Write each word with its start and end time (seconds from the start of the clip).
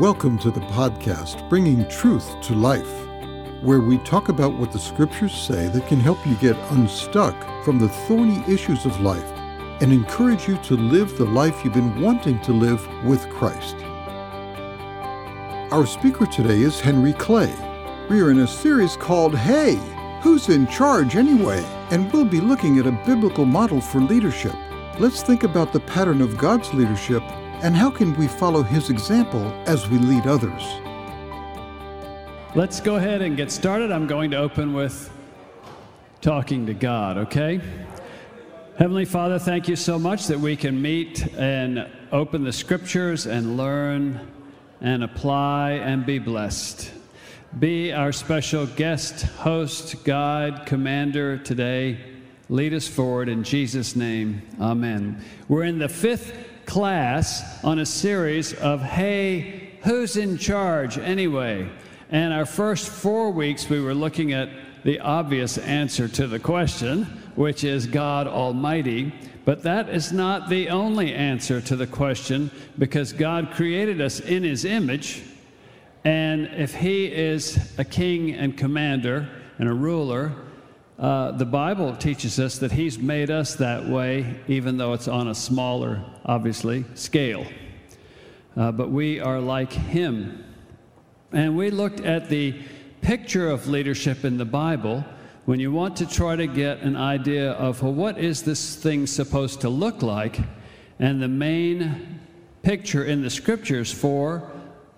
Welcome 0.00 0.38
to 0.40 0.50
the 0.50 0.60
podcast, 0.60 1.48
Bringing 1.48 1.88
Truth 1.88 2.42
to 2.42 2.54
Life, 2.54 3.06
where 3.62 3.80
we 3.80 3.96
talk 3.96 4.28
about 4.28 4.52
what 4.52 4.70
the 4.70 4.78
scriptures 4.78 5.34
say 5.34 5.68
that 5.68 5.86
can 5.86 6.00
help 6.00 6.18
you 6.26 6.34
get 6.34 6.54
unstuck 6.72 7.34
from 7.64 7.78
the 7.78 7.88
thorny 7.88 8.44
issues 8.46 8.84
of 8.84 9.00
life 9.00 9.24
and 9.80 9.90
encourage 9.94 10.46
you 10.46 10.58
to 10.64 10.76
live 10.76 11.16
the 11.16 11.24
life 11.24 11.64
you've 11.64 11.72
been 11.72 12.02
wanting 12.02 12.38
to 12.42 12.52
live 12.52 12.86
with 13.04 13.26
Christ. 13.30 13.76
Our 15.72 15.86
speaker 15.86 16.26
today 16.26 16.60
is 16.60 16.78
Henry 16.78 17.14
Clay. 17.14 17.54
We 18.10 18.20
are 18.20 18.30
in 18.30 18.40
a 18.40 18.46
series 18.46 18.98
called 18.98 19.34
Hey, 19.34 19.76
Who's 20.20 20.50
in 20.50 20.66
Charge 20.66 21.16
Anyway? 21.16 21.64
And 21.90 22.12
we'll 22.12 22.26
be 22.26 22.42
looking 22.42 22.78
at 22.78 22.86
a 22.86 23.02
biblical 23.06 23.46
model 23.46 23.80
for 23.80 24.02
leadership. 24.02 24.56
Let's 24.98 25.22
think 25.22 25.42
about 25.42 25.72
the 25.72 25.80
pattern 25.80 26.20
of 26.20 26.36
God's 26.36 26.74
leadership 26.74 27.22
and 27.62 27.74
how 27.74 27.90
can 27.90 28.14
we 28.16 28.28
follow 28.28 28.62
his 28.62 28.90
example 28.90 29.44
as 29.66 29.88
we 29.88 29.98
lead 29.98 30.26
others? 30.26 30.62
Let's 32.54 32.80
go 32.80 32.96
ahead 32.96 33.22
and 33.22 33.36
get 33.36 33.50
started. 33.50 33.90
I'm 33.90 34.06
going 34.06 34.30
to 34.32 34.36
open 34.36 34.72
with 34.72 35.10
talking 36.20 36.66
to 36.66 36.74
God, 36.74 37.18
okay? 37.18 37.60
Heavenly 38.78 39.04
Father, 39.06 39.38
thank 39.38 39.68
you 39.68 39.76
so 39.76 39.98
much 39.98 40.26
that 40.26 40.38
we 40.38 40.56
can 40.56 40.80
meet 40.80 41.26
and 41.34 41.88
open 42.12 42.44
the 42.44 42.52
scriptures 42.52 43.26
and 43.26 43.56
learn 43.56 44.20
and 44.80 45.02
apply 45.02 45.72
and 45.72 46.04
be 46.04 46.18
blessed. 46.18 46.92
Be 47.58 47.92
our 47.92 48.12
special 48.12 48.66
guest, 48.66 49.22
host, 49.22 50.04
guide, 50.04 50.66
commander 50.66 51.38
today. 51.38 51.98
Lead 52.50 52.74
us 52.74 52.86
forward 52.86 53.30
in 53.30 53.44
Jesus' 53.44 53.96
name. 53.96 54.42
Amen. 54.60 55.22
We're 55.48 55.64
in 55.64 55.78
the 55.78 55.88
fifth 55.88 56.34
class 56.66 57.64
on 57.64 57.78
a 57.78 57.86
series 57.86 58.52
of 58.52 58.82
Hey, 58.82 59.70
who's 59.82 60.16
in 60.16 60.36
charge 60.36 60.98
anyway? 60.98 61.70
And 62.10 62.32
our 62.32 62.46
first 62.46 62.88
four 62.88 63.30
weeks, 63.30 63.68
we 63.68 63.80
were 63.80 63.94
looking 63.94 64.32
at 64.32 64.50
the 64.84 65.00
obvious 65.00 65.58
answer 65.58 66.06
to 66.08 66.26
the 66.26 66.38
question, 66.38 67.04
which 67.34 67.64
is 67.64 67.86
God 67.86 68.26
Almighty. 68.26 69.12
But 69.44 69.62
that 69.62 69.88
is 69.88 70.12
not 70.12 70.48
the 70.48 70.68
only 70.68 71.14
answer 71.14 71.60
to 71.62 71.76
the 71.76 71.86
question 71.86 72.50
because 72.78 73.12
God 73.12 73.52
created 73.52 74.00
us 74.00 74.20
in 74.20 74.42
His 74.42 74.64
image. 74.64 75.22
And 76.04 76.46
if 76.46 76.74
He 76.74 77.06
is 77.06 77.74
a 77.78 77.84
king 77.84 78.32
and 78.32 78.56
commander 78.56 79.28
and 79.58 79.68
a 79.68 79.74
ruler, 79.74 80.32
uh, 80.98 81.32
the 81.32 81.44
Bible 81.44 81.94
teaches 81.94 82.40
us 82.40 82.58
that 82.58 82.72
He's 82.72 82.98
made 82.98 83.30
us 83.30 83.54
that 83.56 83.86
way, 83.86 84.40
even 84.48 84.78
though 84.78 84.94
it's 84.94 85.08
on 85.08 85.28
a 85.28 85.34
smaller, 85.34 86.02
obviously, 86.24 86.84
scale. 86.94 87.46
Uh, 88.56 88.72
but 88.72 88.90
we 88.90 89.20
are 89.20 89.38
like 89.38 89.72
Him. 89.72 90.42
And 91.32 91.56
we 91.56 91.70
looked 91.70 92.00
at 92.00 92.30
the 92.30 92.54
picture 93.02 93.50
of 93.50 93.68
leadership 93.68 94.24
in 94.24 94.38
the 94.38 94.46
Bible 94.46 95.04
when 95.44 95.60
you 95.60 95.70
want 95.70 95.96
to 95.96 96.06
try 96.06 96.34
to 96.34 96.46
get 96.46 96.80
an 96.80 96.96
idea 96.96 97.52
of, 97.52 97.82
well, 97.82 97.92
what 97.92 98.18
is 98.18 98.42
this 98.42 98.74
thing 98.74 99.06
supposed 99.06 99.60
to 99.60 99.68
look 99.68 100.02
like? 100.02 100.40
And 100.98 101.20
the 101.22 101.28
main 101.28 102.20
picture 102.62 103.04
in 103.04 103.22
the 103.22 103.30
scriptures 103.30 103.92
for 103.92 104.50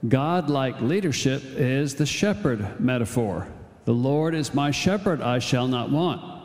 God-like 0.09 0.81
leadership 0.81 1.43
is 1.57 1.97
the 1.97 2.07
shepherd 2.07 2.81
metaphor. 2.81 3.49
The 3.89 3.95
Lord 3.95 4.35
is 4.35 4.53
my 4.53 4.71
shepherd, 4.71 5.23
I 5.23 5.39
shall 5.39 5.67
not 5.67 5.89
want. 5.91 6.45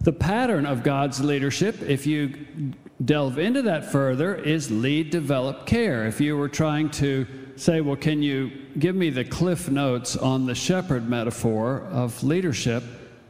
The 0.00 0.12
pattern 0.14 0.64
of 0.64 0.82
God's 0.82 1.22
leadership, 1.22 1.82
if 1.82 2.06
you 2.06 2.72
delve 3.04 3.38
into 3.38 3.60
that 3.60 3.92
further, 3.92 4.34
is 4.34 4.70
lead, 4.70 5.10
develop, 5.10 5.66
care. 5.66 6.06
If 6.06 6.18
you 6.18 6.38
were 6.38 6.48
trying 6.48 6.88
to 6.92 7.26
say, 7.56 7.82
well, 7.82 7.94
can 7.94 8.22
you 8.22 8.50
give 8.78 8.96
me 8.96 9.10
the 9.10 9.22
cliff 9.22 9.68
notes 9.68 10.16
on 10.16 10.46
the 10.46 10.54
shepherd 10.54 11.06
metaphor 11.10 11.82
of 11.90 12.24
leadership? 12.24 12.84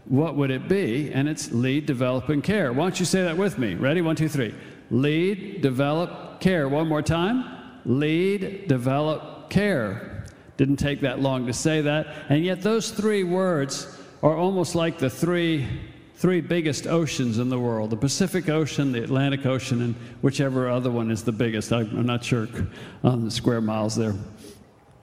What 0.05 0.37
would 0.37 0.53
it 0.53 0.69
be? 0.69 1.13
And 1.13 1.29
it's 1.29 1.51
lead, 1.51 1.85
develop, 1.85 2.29
and 2.29 2.45
care. 2.45 2.73
Why 2.73 2.85
don't 2.85 3.01
you 3.01 3.07
say 3.07 3.25
that 3.25 3.37
with 3.37 3.59
me? 3.59 3.75
Ready? 3.75 4.03
One, 4.03 4.15
two, 4.15 4.29
three. 4.29 4.55
Lead, 4.93 5.63
develop, 5.63 6.41
care. 6.41 6.69
One 6.69 6.87
more 6.87 7.03
time. 7.03 7.45
Lead, 7.85 8.69
develop, 8.69 9.51
care. 9.51 10.18
Didn't 10.59 10.77
take 10.77 11.01
that 11.03 11.21
long 11.21 11.47
to 11.47 11.53
say 11.53 11.81
that. 11.83 12.09
And 12.29 12.45
yet, 12.45 12.63
those 12.63 12.91
three 12.91 13.23
words 13.23 13.97
are 14.25 14.37
almost 14.37 14.75
like 14.75 14.99
the 14.99 15.09
three, 15.09 15.67
three 16.17 16.41
biggest 16.41 16.89
oceans 16.89 17.39
in 17.39 17.49
the 17.49 17.59
world 17.59 17.91
the 17.91 17.97
Pacific 17.97 18.49
Ocean, 18.49 18.91
the 18.91 19.03
Atlantic 19.03 19.47
Ocean, 19.47 19.81
and 19.81 19.95
whichever 20.21 20.69
other 20.69 20.91
one 20.91 21.13
is 21.13 21.23
the 21.23 21.33
biggest. 21.33 21.73
I'm 21.73 22.05
not 22.05 22.25
sure 22.25 22.49
on 23.05 23.25
the 23.25 23.31
square 23.31 23.61
miles 23.61 23.95
there. 23.95 24.15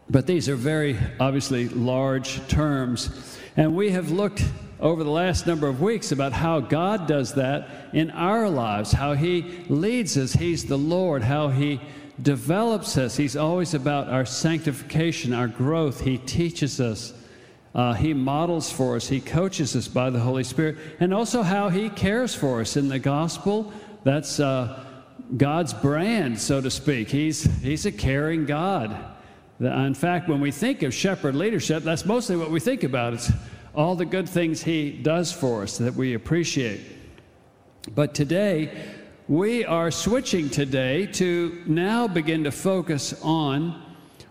But 0.10 0.28
these 0.28 0.50
are 0.50 0.58
very 0.58 1.00
obviously 1.22 1.70
large 1.70 2.46
terms. 2.48 3.40
And 3.56 3.76
we 3.76 3.92
have 3.92 4.12
looked 4.12 4.44
over 4.82 5.06
the 5.06 5.10
last 5.10 5.48
number 5.48 5.70
of 5.70 5.82
weeks 5.82 6.12
about 6.12 6.34
how 6.34 6.60
God 6.60 7.08
does 7.08 7.34
that 7.36 7.70
in 7.94 8.12
our 8.12 8.50
lives, 8.50 8.92
how 8.92 9.14
He 9.14 9.64
leads 9.70 10.18
us. 10.18 10.34
He's 10.34 10.66
the 10.66 10.78
Lord, 10.78 11.24
how 11.24 11.48
He 11.48 11.80
develops 12.22 12.98
us. 12.98 13.18
He's 13.18 13.36
always 13.36 13.74
about 13.74 14.08
our 14.08 14.26
sanctification, 14.26 15.34
our 15.34 15.48
growth. 15.48 16.02
He 16.02 16.18
teaches 16.18 16.80
us. 16.80 17.14
Uh, 17.74 17.94
he 17.94 18.14
models 18.14 18.72
for 18.72 18.96
us. 18.96 19.08
He 19.08 19.20
coaches 19.20 19.76
us 19.76 19.88
by 19.88 20.10
the 20.10 20.20
Holy 20.20 20.44
Spirit. 20.44 20.78
And 21.00 21.14
also 21.14 21.44
how 21.44 21.68
He 21.70 21.90
cares 21.90 22.34
for 22.34 22.62
us 22.62 22.78
in 22.78 22.88
the 22.88 23.00
gospel. 23.00 23.74
That's 24.06 24.40
uh, 24.40 24.86
God's 25.36 25.74
brand, 25.74 26.40
so 26.40 26.62
to 26.62 26.72
speak. 26.72 27.10
He's, 27.10 27.44
he's 27.62 27.86
a 27.86 27.92
caring 27.92 28.46
God. 28.46 28.98
In 29.60 29.94
fact, 29.94 30.30
when 30.30 30.40
we 30.40 30.52
think 30.52 30.84
of 30.84 30.94
shepherd 30.94 31.36
leadership, 31.36 31.84
that's 31.84 32.06
mostly 32.06 32.36
what 32.38 32.52
we 32.52 32.60
think 32.60 32.84
about. 32.84 33.14
It's 33.14 33.32
all 33.74 33.96
the 33.96 34.06
good 34.06 34.28
things 34.30 34.64
He 34.64 34.92
does 34.92 35.32
for 35.32 35.64
us 35.64 35.78
that 35.80 35.96
we 35.96 36.14
appreciate. 36.14 36.82
But 37.94 38.14
today, 38.14 38.86
we 39.28 39.66
are 39.66 39.90
switching 39.90 40.52
today 40.52 41.08
to 41.08 41.64
now 41.66 42.08
begin 42.08 42.44
to 42.44 42.52
focus 42.52 43.20
on 43.24 43.82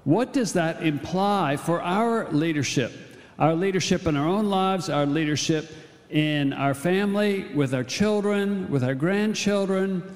what 0.04 0.32
does 0.32 0.52
that 0.52 0.84
imply 0.84 1.56
for 1.56 1.82
our 1.82 2.30
leadership? 2.30 2.92
Our 3.36 3.56
leadership 3.56 4.06
in 4.06 4.16
our 4.16 4.28
own 4.28 4.50
lives 4.50 4.88
our 4.88 5.04
leadership 5.04 5.68
in 6.10 6.52
our 6.52 6.74
family 6.74 7.52
with 7.54 7.74
our 7.74 7.82
children 7.82 8.70
with 8.70 8.84
our 8.84 8.94
grandchildren 8.94 10.14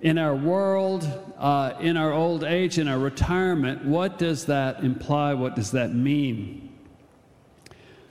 in 0.00 0.16
our 0.16 0.36
world 0.36 1.08
uh, 1.36 1.72
in 1.80 1.96
our 1.96 2.12
old 2.12 2.44
age 2.44 2.78
in 2.78 2.86
our 2.86 3.00
retirement. 3.00 3.84
What 3.84 4.16
does 4.16 4.46
that 4.46 4.84
imply? 4.84 5.34
What 5.34 5.56
does 5.56 5.72
that 5.72 5.92
mean 5.92 6.59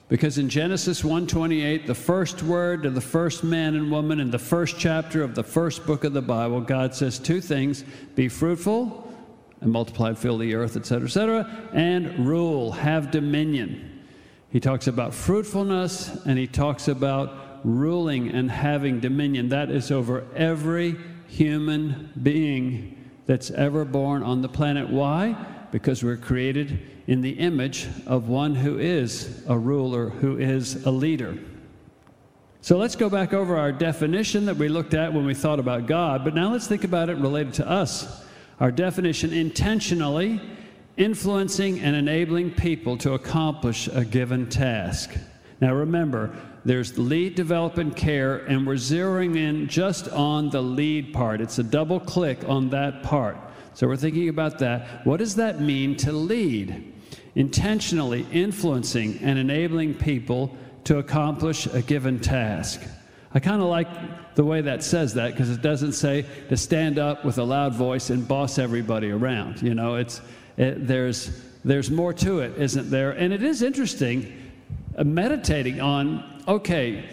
because 0.09 0.39
in 0.39 0.49
Genesis 0.49 1.03
1:28, 1.03 1.85
the 1.85 1.95
first 1.95 2.43
word 2.43 2.83
to 2.83 2.89
the 2.89 2.99
first 2.99 3.43
man 3.43 3.75
and 3.75 3.91
woman 3.91 4.19
in 4.19 4.31
the 4.31 4.39
first 4.39 4.77
chapter 4.77 5.21
of 5.21 5.35
the 5.35 5.43
first 5.43 5.85
book 5.85 6.03
of 6.03 6.13
the 6.13 6.21
Bible, 6.21 6.59
God 6.61 6.93
says 6.93 7.19
two 7.19 7.39
things: 7.39 7.85
be 8.15 8.27
fruitful 8.27 9.07
and 9.61 9.71
multiply, 9.71 10.13
fill 10.13 10.37
the 10.37 10.55
earth, 10.55 10.75
etc., 10.75 11.05
etc., 11.05 11.69
and 11.73 12.27
rule, 12.27 12.71
have 12.71 13.11
dominion. 13.11 14.01
He 14.49 14.59
talks 14.59 14.87
about 14.87 15.13
fruitfulness 15.13 16.25
and 16.25 16.39
he 16.39 16.47
talks 16.47 16.87
about 16.87 17.59
ruling 17.63 18.29
and 18.29 18.49
having 18.49 18.99
dominion. 18.99 19.49
That 19.49 19.69
is 19.69 19.91
over 19.91 20.25
every 20.35 20.95
human 21.27 22.09
being 22.21 23.11
that's 23.27 23.51
ever 23.51 23.85
born 23.85 24.23
on 24.23 24.41
the 24.41 24.49
planet. 24.49 24.89
Why? 24.89 25.35
Because 25.71 26.03
we're 26.03 26.17
created 26.17 26.79
in 27.07 27.21
the 27.21 27.31
image 27.31 27.87
of 28.05 28.27
one 28.27 28.55
who 28.55 28.79
is 28.79 29.43
a 29.47 29.57
ruler, 29.57 30.09
who 30.09 30.37
is 30.37 30.85
a 30.85 30.91
leader. 30.91 31.37
So 32.61 32.77
let's 32.77 32.95
go 32.95 33.09
back 33.09 33.33
over 33.33 33.55
our 33.55 33.71
definition 33.71 34.45
that 34.45 34.57
we 34.57 34.67
looked 34.67 34.93
at 34.93 35.13
when 35.13 35.25
we 35.25 35.33
thought 35.33 35.59
about 35.59 35.87
God, 35.87 36.25
but 36.25 36.35
now 36.35 36.51
let's 36.51 36.67
think 36.67 36.83
about 36.83 37.09
it 37.09 37.17
related 37.17 37.53
to 37.55 37.69
us. 37.69 38.25
Our 38.59 38.71
definition 38.71 39.31
intentionally 39.31 40.41
influencing 40.97 41.79
and 41.79 41.95
enabling 41.95 42.51
people 42.51 42.97
to 42.97 43.13
accomplish 43.13 43.87
a 43.87 44.03
given 44.03 44.49
task. 44.49 45.15
Now 45.61 45.73
remember, 45.73 46.35
there's 46.65 46.97
lead, 46.97 47.35
develop, 47.35 47.77
and 47.77 47.95
care, 47.95 48.37
and 48.37 48.67
we're 48.67 48.73
zeroing 48.73 49.37
in 49.37 49.67
just 49.69 50.09
on 50.09 50.49
the 50.49 50.61
lead 50.61 51.13
part. 51.13 51.39
It's 51.39 51.57
a 51.57 51.63
double 51.63 52.01
click 52.01 52.43
on 52.47 52.69
that 52.71 53.03
part. 53.03 53.37
So 53.73 53.87
we're 53.87 53.97
thinking 53.97 54.29
about 54.29 54.59
that. 54.59 55.05
What 55.05 55.17
does 55.17 55.35
that 55.35 55.61
mean 55.61 55.95
to 55.97 56.11
lead? 56.11 56.93
intentionally 57.35 58.25
influencing 58.31 59.17
and 59.21 59.37
enabling 59.39 59.93
people 59.93 60.55
to 60.83 60.97
accomplish 60.97 61.67
a 61.67 61.81
given 61.81 62.19
task. 62.19 62.81
I 63.33 63.39
kind 63.39 63.61
of 63.61 63.67
like 63.67 63.87
the 64.35 64.43
way 64.43 64.61
that 64.61 64.83
says 64.83 65.13
that 65.13 65.31
because 65.31 65.49
it 65.49 65.61
doesn't 65.61 65.93
say 65.93 66.25
to 66.49 66.57
stand 66.57 66.97
up 66.97 67.23
with 67.23 67.37
a 67.37 67.43
loud 67.43 67.73
voice 67.73 68.09
and 68.09 68.27
boss 68.27 68.57
everybody 68.57 69.11
around. 69.11 69.61
You 69.61 69.75
know, 69.75 69.95
it's 69.95 70.21
it, 70.57 70.87
there's 70.87 71.45
there's 71.63 71.91
more 71.91 72.13
to 72.13 72.39
it, 72.39 72.57
isn't 72.57 72.89
there? 72.89 73.11
And 73.11 73.31
it 73.31 73.43
is 73.43 73.61
interesting 73.61 74.51
uh, 74.97 75.03
meditating 75.03 75.79
on 75.79 76.43
okay, 76.47 77.07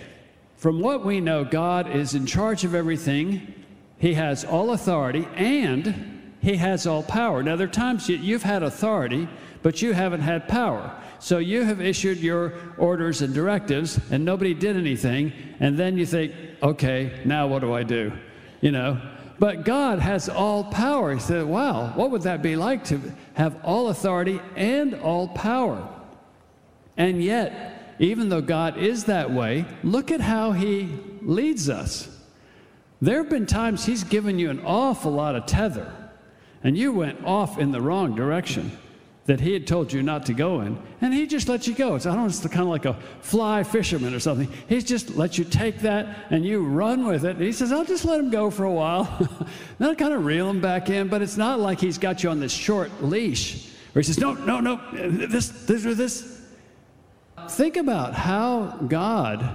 from 0.57 0.81
what 0.81 1.05
we 1.05 1.21
know, 1.21 1.45
God 1.45 1.95
is 1.95 2.15
in 2.15 2.25
charge 2.25 2.65
of 2.65 2.75
everything. 2.75 3.55
He 3.99 4.15
has 4.15 4.45
all 4.45 4.71
authority 4.71 5.29
and 5.35 6.16
he 6.41 6.57
has 6.57 6.87
all 6.87 7.03
power. 7.03 7.43
Now, 7.43 7.57
there 7.57 7.67
are 7.67 7.71
times 7.71 8.09
you've 8.09 8.43
had 8.43 8.63
authority, 8.63 9.29
but 9.63 9.83
you 9.83 9.93
haven't 9.93 10.21
had 10.21 10.49
power. 10.49 10.95
So 11.19 11.39
you 11.39 11.65
have 11.65 11.81
issued 11.81 12.19
your 12.19 12.55
orders 12.79 13.23
and 13.23 13.35
directives, 13.35 13.99
and 14.11 14.25
nobody 14.25 14.55
did 14.55 14.77
anything, 14.77 15.33
and 15.61 15.79
then 15.79 15.97
you 15.97 16.07
think, 16.07 16.33
okay, 16.63 17.21
now 17.25 17.47
what 17.47 17.61
do 17.61 17.73
I 17.73 17.83
do? 17.83 18.13
You 18.61 18.73
know? 18.73 19.01
But 19.39 19.65
God 19.65 19.99
has 19.99 20.29
all 20.29 20.65
power. 20.65 21.13
He 21.15 21.21
said, 21.21 21.45
wow, 21.45 21.93
what 21.95 22.11
would 22.11 22.23
that 22.23 22.43
be 22.43 22.57
like 22.57 22.85
to 22.85 23.01
have 23.35 23.63
all 23.65 23.89
authority 23.89 24.41
and 24.57 24.95
all 24.95 25.29
power? 25.29 25.89
And 26.97 27.23
yet, 27.23 27.95
even 27.99 28.29
though 28.29 28.41
God 28.41 28.79
is 28.79 29.05
that 29.05 29.31
way, 29.31 29.67
look 29.83 30.11
at 30.11 30.21
how 30.21 30.53
He 30.53 30.89
leads 31.23 31.69
us. 31.69 32.09
There 33.01 33.19
have 33.19 33.29
been 33.29 33.47
times 33.47 33.85
He's 33.85 34.05
given 34.05 34.39
you 34.39 34.49
an 34.49 34.65
awful 34.65 35.13
lot 35.13 35.35
of 35.35 35.45
tether, 35.45 35.93
and 36.63 36.77
you 36.77 36.93
went 36.93 37.25
off 37.25 37.59
in 37.59 37.73
the 37.73 37.81
wrong 37.81 38.15
direction 38.15 38.77
that 39.27 39.41
he 39.41 39.53
had 39.53 39.67
told 39.67 39.93
you 39.93 40.03
not 40.03 40.25
to 40.27 40.33
go 40.33 40.61
in, 40.61 40.79
and 41.01 41.13
he 41.13 41.27
just 41.27 41.49
let 41.49 41.67
you 41.67 41.75
go. 41.75 41.97
It's, 41.97 42.07
I 42.07 42.11
don't 42.11 42.21
know, 42.21 42.27
it's 42.27 42.41
kind 42.47 42.61
of 42.63 42.69
like 42.69 42.85
a 42.85 42.95
fly 43.21 43.65
fisherman 43.65 44.15
or 44.15 44.21
something. 44.21 44.49
He's 44.69 44.85
just 44.85 45.17
let 45.17 45.37
you 45.37 45.45
take 45.45 45.81
that 45.81 46.27
and 46.31 46.45
you 46.45 46.65
run 46.65 47.07
with 47.07 47.25
it. 47.25 47.37
And 47.37 47.43
he 47.45 47.51
says, 47.51 47.73
I'll 47.73 47.85
just 47.85 48.05
let 48.05 48.21
him 48.21 48.31
go 48.31 48.51
for 48.51 48.65
a 48.65 48.73
while. 48.73 49.05
then 49.79 49.89
I'll 49.89 49.97
kind 49.97 50.13
of 50.13 50.25
reel 50.25 50.49
him 50.49 50.61
back 50.61 50.91
in, 50.91 51.09
but 51.09 51.23
it's 51.23 51.37
not 51.37 51.59
like 51.59 51.81
he's 51.81 51.99
got 51.99 52.23
you 52.23 52.31
on 52.31 52.39
this 52.39 52.53
short 52.53 53.03
leash 53.03 53.69
where 53.93 54.03
he 54.03 54.07
says, 54.07 54.19
No, 54.19 54.35
no, 54.35 54.61
no, 54.61 54.81
this, 54.93 55.49
this, 55.49 55.85
or 55.85 55.95
this. 55.95 56.41
Think 57.49 57.77
about 57.77 58.15
how 58.15 58.79
God 58.87 59.55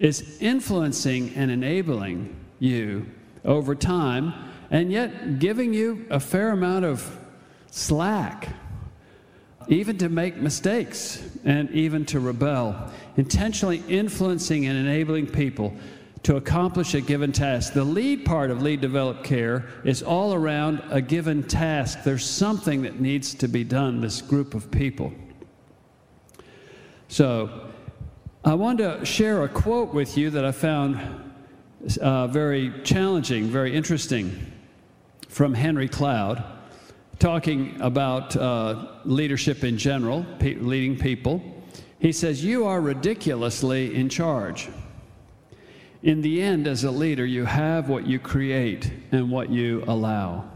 is 0.00 0.38
influencing 0.40 1.32
and 1.34 1.50
enabling 1.50 2.34
you 2.58 3.06
over 3.44 3.74
time, 3.74 4.34
and 4.72 4.90
yet 4.90 5.38
giving 5.38 5.74
you 5.74 6.06
a 6.10 6.18
fair 6.18 6.50
amount 6.50 6.86
of 6.86 7.18
slack 7.70 8.48
even 9.68 9.98
to 9.98 10.08
make 10.08 10.36
mistakes 10.38 11.22
and 11.44 11.70
even 11.70 12.04
to 12.06 12.18
rebel, 12.18 12.90
intentionally 13.16 13.82
influencing 13.86 14.66
and 14.66 14.76
enabling 14.76 15.26
people 15.26 15.74
to 16.22 16.36
accomplish 16.36 16.94
a 16.94 17.00
given 17.00 17.32
task. 17.32 17.74
The 17.74 17.84
lead 17.84 18.24
part 18.24 18.50
of 18.50 18.62
lead 18.62 18.80
develop 18.80 19.22
care 19.22 19.66
is 19.84 20.02
all 20.02 20.34
around 20.34 20.82
a 20.90 21.02
given 21.02 21.42
task. 21.42 22.02
There's 22.02 22.24
something 22.24 22.82
that 22.82 22.98
needs 22.98 23.34
to 23.34 23.48
be 23.48 23.64
done, 23.64 24.00
this 24.00 24.22
group 24.22 24.54
of 24.54 24.70
people. 24.70 25.12
So, 27.08 27.68
I 28.44 28.54
want 28.54 28.78
to 28.78 29.04
share 29.04 29.44
a 29.44 29.48
quote 29.48 29.94
with 29.94 30.16
you 30.16 30.30
that 30.30 30.44
I 30.44 30.50
found 30.50 30.98
uh, 32.00 32.26
very 32.26 32.72
challenging, 32.82 33.44
very 33.46 33.74
interesting 33.76 34.51
from 35.32 35.54
Henry 35.54 35.88
Cloud 35.88 36.44
talking 37.18 37.80
about 37.80 38.36
uh, 38.36 38.86
leadership 39.06 39.64
in 39.64 39.78
general, 39.78 40.26
pe- 40.38 40.56
leading 40.56 40.98
people. 40.98 41.42
He 41.98 42.12
says, 42.12 42.44
You 42.44 42.66
are 42.66 42.80
ridiculously 42.80 43.94
in 43.94 44.10
charge. 44.10 44.68
In 46.02 46.20
the 46.20 46.42
end, 46.42 46.66
as 46.66 46.84
a 46.84 46.90
leader, 46.90 47.24
you 47.24 47.46
have 47.46 47.88
what 47.88 48.06
you 48.06 48.18
create 48.18 48.92
and 49.10 49.30
what 49.30 49.48
you 49.48 49.84
allow. 49.86 50.50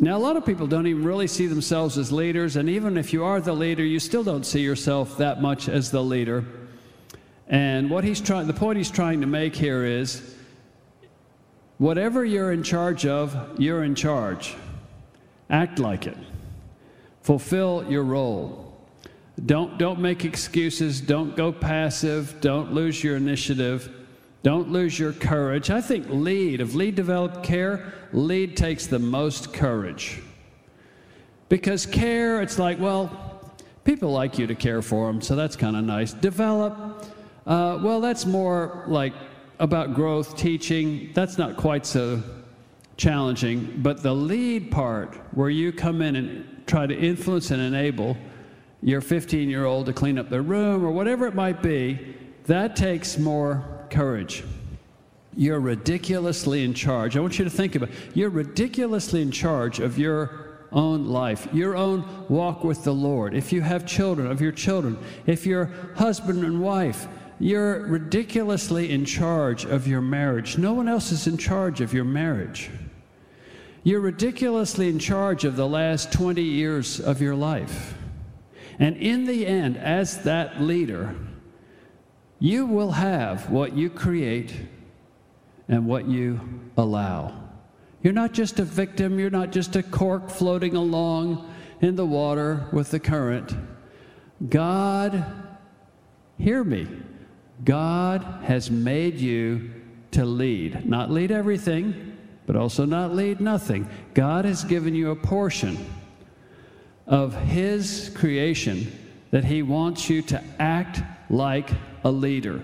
Now, 0.00 0.16
a 0.16 0.18
lot 0.18 0.36
of 0.36 0.44
people 0.44 0.66
don't 0.66 0.88
even 0.88 1.04
really 1.04 1.28
see 1.28 1.46
themselves 1.46 1.96
as 1.98 2.10
leaders, 2.10 2.56
and 2.56 2.68
even 2.68 2.96
if 2.96 3.12
you 3.12 3.22
are 3.22 3.40
the 3.40 3.52
leader, 3.52 3.84
you 3.84 4.00
still 4.00 4.24
don't 4.24 4.44
see 4.44 4.62
yourself 4.62 5.18
that 5.18 5.40
much 5.40 5.68
as 5.68 5.92
the 5.92 6.02
leader. 6.02 6.44
And 7.46 7.88
what 7.88 8.02
he's 8.02 8.20
trying, 8.20 8.48
the 8.48 8.54
point 8.54 8.78
he's 8.78 8.90
trying 8.90 9.20
to 9.20 9.28
make 9.28 9.54
here 9.54 9.84
is 9.84 10.34
whatever 11.82 12.24
you're 12.24 12.52
in 12.52 12.62
charge 12.62 13.04
of, 13.06 13.36
you're 13.58 13.82
in 13.82 13.92
charge. 13.96 14.54
Act 15.50 15.80
like 15.80 16.06
it. 16.06 16.16
Fulfill 17.22 17.84
your 17.88 18.04
role. 18.04 18.72
Don't, 19.46 19.78
don't 19.78 19.98
make 19.98 20.24
excuses. 20.24 21.00
Don't 21.00 21.36
go 21.36 21.50
passive. 21.50 22.40
Don't 22.40 22.72
lose 22.72 23.02
your 23.02 23.16
initiative. 23.16 23.90
Don't 24.44 24.70
lose 24.70 24.96
your 24.96 25.12
courage. 25.12 25.70
I 25.70 25.80
think 25.80 26.06
lead, 26.08 26.60
of 26.60 26.76
lead 26.76 26.94
developed 26.94 27.42
care, 27.42 27.92
lead 28.12 28.56
takes 28.56 28.86
the 28.86 29.00
most 29.00 29.52
courage. 29.52 30.22
Because 31.48 31.84
care, 31.84 32.42
it's 32.42 32.60
like, 32.60 32.78
well, 32.78 33.50
people 33.82 34.12
like 34.12 34.38
you 34.38 34.46
to 34.46 34.54
care 34.54 34.82
for 34.82 35.08
them, 35.08 35.20
so 35.20 35.34
that's 35.34 35.56
kind 35.56 35.74
of 35.74 35.84
nice. 35.84 36.12
Develop, 36.12 37.04
uh, 37.44 37.80
well, 37.82 38.00
that's 38.00 38.24
more 38.24 38.84
like 38.86 39.14
about 39.62 39.94
growth, 39.94 40.36
teaching. 40.36 41.12
That's 41.14 41.38
not 41.38 41.56
quite 41.56 41.86
so 41.86 42.20
challenging, 42.96 43.78
but 43.78 44.02
the 44.02 44.12
lead 44.12 44.72
part, 44.72 45.14
where 45.36 45.48
you 45.48 45.72
come 45.72 46.02
in 46.02 46.16
and 46.16 46.66
try 46.66 46.84
to 46.84 46.94
influence 46.94 47.52
and 47.52 47.62
enable 47.62 48.16
your 48.82 49.00
15 49.00 49.48
year 49.48 49.64
old 49.64 49.86
to 49.86 49.92
clean 49.92 50.18
up 50.18 50.28
their 50.28 50.42
room 50.42 50.84
or 50.84 50.90
whatever 50.90 51.28
it 51.28 51.36
might 51.36 51.62
be, 51.62 52.16
that 52.46 52.74
takes 52.74 53.18
more 53.18 53.86
courage. 53.88 54.42
You're 55.36 55.60
ridiculously 55.60 56.64
in 56.64 56.74
charge. 56.74 57.16
I 57.16 57.20
want 57.20 57.38
you 57.38 57.44
to 57.44 57.50
think 57.50 57.76
about 57.76 57.90
it. 57.90 57.94
You're 58.14 58.30
ridiculously 58.30 59.22
in 59.22 59.30
charge 59.30 59.78
of 59.78 59.96
your 59.96 60.58
own 60.72 61.06
life, 61.06 61.46
your 61.52 61.76
own 61.76 62.26
walk 62.28 62.64
with 62.64 62.82
the 62.82 62.92
Lord. 62.92 63.32
If 63.32 63.52
you 63.52 63.60
have 63.60 63.86
children, 63.86 64.26
of 64.26 64.40
your 64.40 64.52
children, 64.52 64.98
if 65.24 65.46
you're 65.46 65.70
husband 65.94 66.42
and 66.42 66.60
wife, 66.60 67.06
you're 67.42 67.80
ridiculously 67.88 68.92
in 68.92 69.04
charge 69.04 69.64
of 69.64 69.88
your 69.88 70.00
marriage. 70.00 70.58
No 70.58 70.74
one 70.74 70.86
else 70.86 71.10
is 71.10 71.26
in 71.26 71.36
charge 71.36 71.80
of 71.80 71.92
your 71.92 72.04
marriage. 72.04 72.70
You're 73.82 73.98
ridiculously 73.98 74.88
in 74.88 75.00
charge 75.00 75.44
of 75.44 75.56
the 75.56 75.66
last 75.66 76.12
20 76.12 76.40
years 76.40 77.00
of 77.00 77.20
your 77.20 77.34
life. 77.34 77.94
And 78.78 78.96
in 78.96 79.24
the 79.24 79.44
end, 79.44 79.76
as 79.76 80.22
that 80.22 80.62
leader, 80.62 81.16
you 82.38 82.64
will 82.64 82.92
have 82.92 83.50
what 83.50 83.76
you 83.76 83.90
create 83.90 84.54
and 85.66 85.84
what 85.84 86.06
you 86.06 86.40
allow. 86.76 87.50
You're 88.04 88.12
not 88.12 88.32
just 88.32 88.60
a 88.60 88.64
victim, 88.64 89.18
you're 89.18 89.30
not 89.30 89.50
just 89.50 89.74
a 89.74 89.82
cork 89.82 90.30
floating 90.30 90.76
along 90.76 91.52
in 91.80 91.96
the 91.96 92.06
water 92.06 92.68
with 92.72 92.92
the 92.92 93.00
current. 93.00 93.52
God, 94.48 95.24
hear 96.38 96.62
me, 96.62 96.86
God 97.64 98.22
has 98.44 98.70
made 98.70 99.16
you 99.18 99.70
to 100.12 100.24
lead, 100.24 100.86
not 100.86 101.10
lead 101.10 101.30
everything 101.30 102.12
but 102.46 102.56
also 102.56 102.84
not 102.84 103.14
lead 103.14 103.40
nothing. 103.40 103.88
God 104.14 104.44
has 104.44 104.64
given 104.64 104.94
you 104.94 105.10
a 105.10 105.16
portion 105.16 105.78
of 107.06 107.34
His 107.34 108.10
creation 108.14 108.92
that 109.30 109.44
He 109.44 109.62
wants 109.62 110.10
you 110.10 110.22
to 110.22 110.42
act 110.58 111.02
like 111.30 111.70
a 112.04 112.10
leader. 112.10 112.62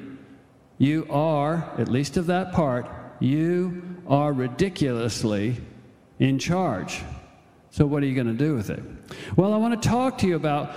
You 0.78 1.07
are, 1.11 1.73
at 1.78 1.88
least 1.88 2.17
of 2.17 2.26
that 2.26 2.52
part, 2.52 2.87
you 3.21 3.83
are 4.07 4.33
ridiculously 4.33 5.57
in 6.19 6.38
charge. 6.38 7.02
So, 7.71 7.87
what 7.87 8.02
are 8.02 8.07
you 8.07 8.14
going 8.14 8.26
to 8.26 8.33
do 8.33 8.55
with 8.55 8.71
it? 8.71 8.83
Well, 9.37 9.52
I 9.52 9.57
want 9.57 9.81
to 9.81 9.88
talk 9.88 10.19
to 10.19 10.26
you 10.26 10.37
about. 10.37 10.75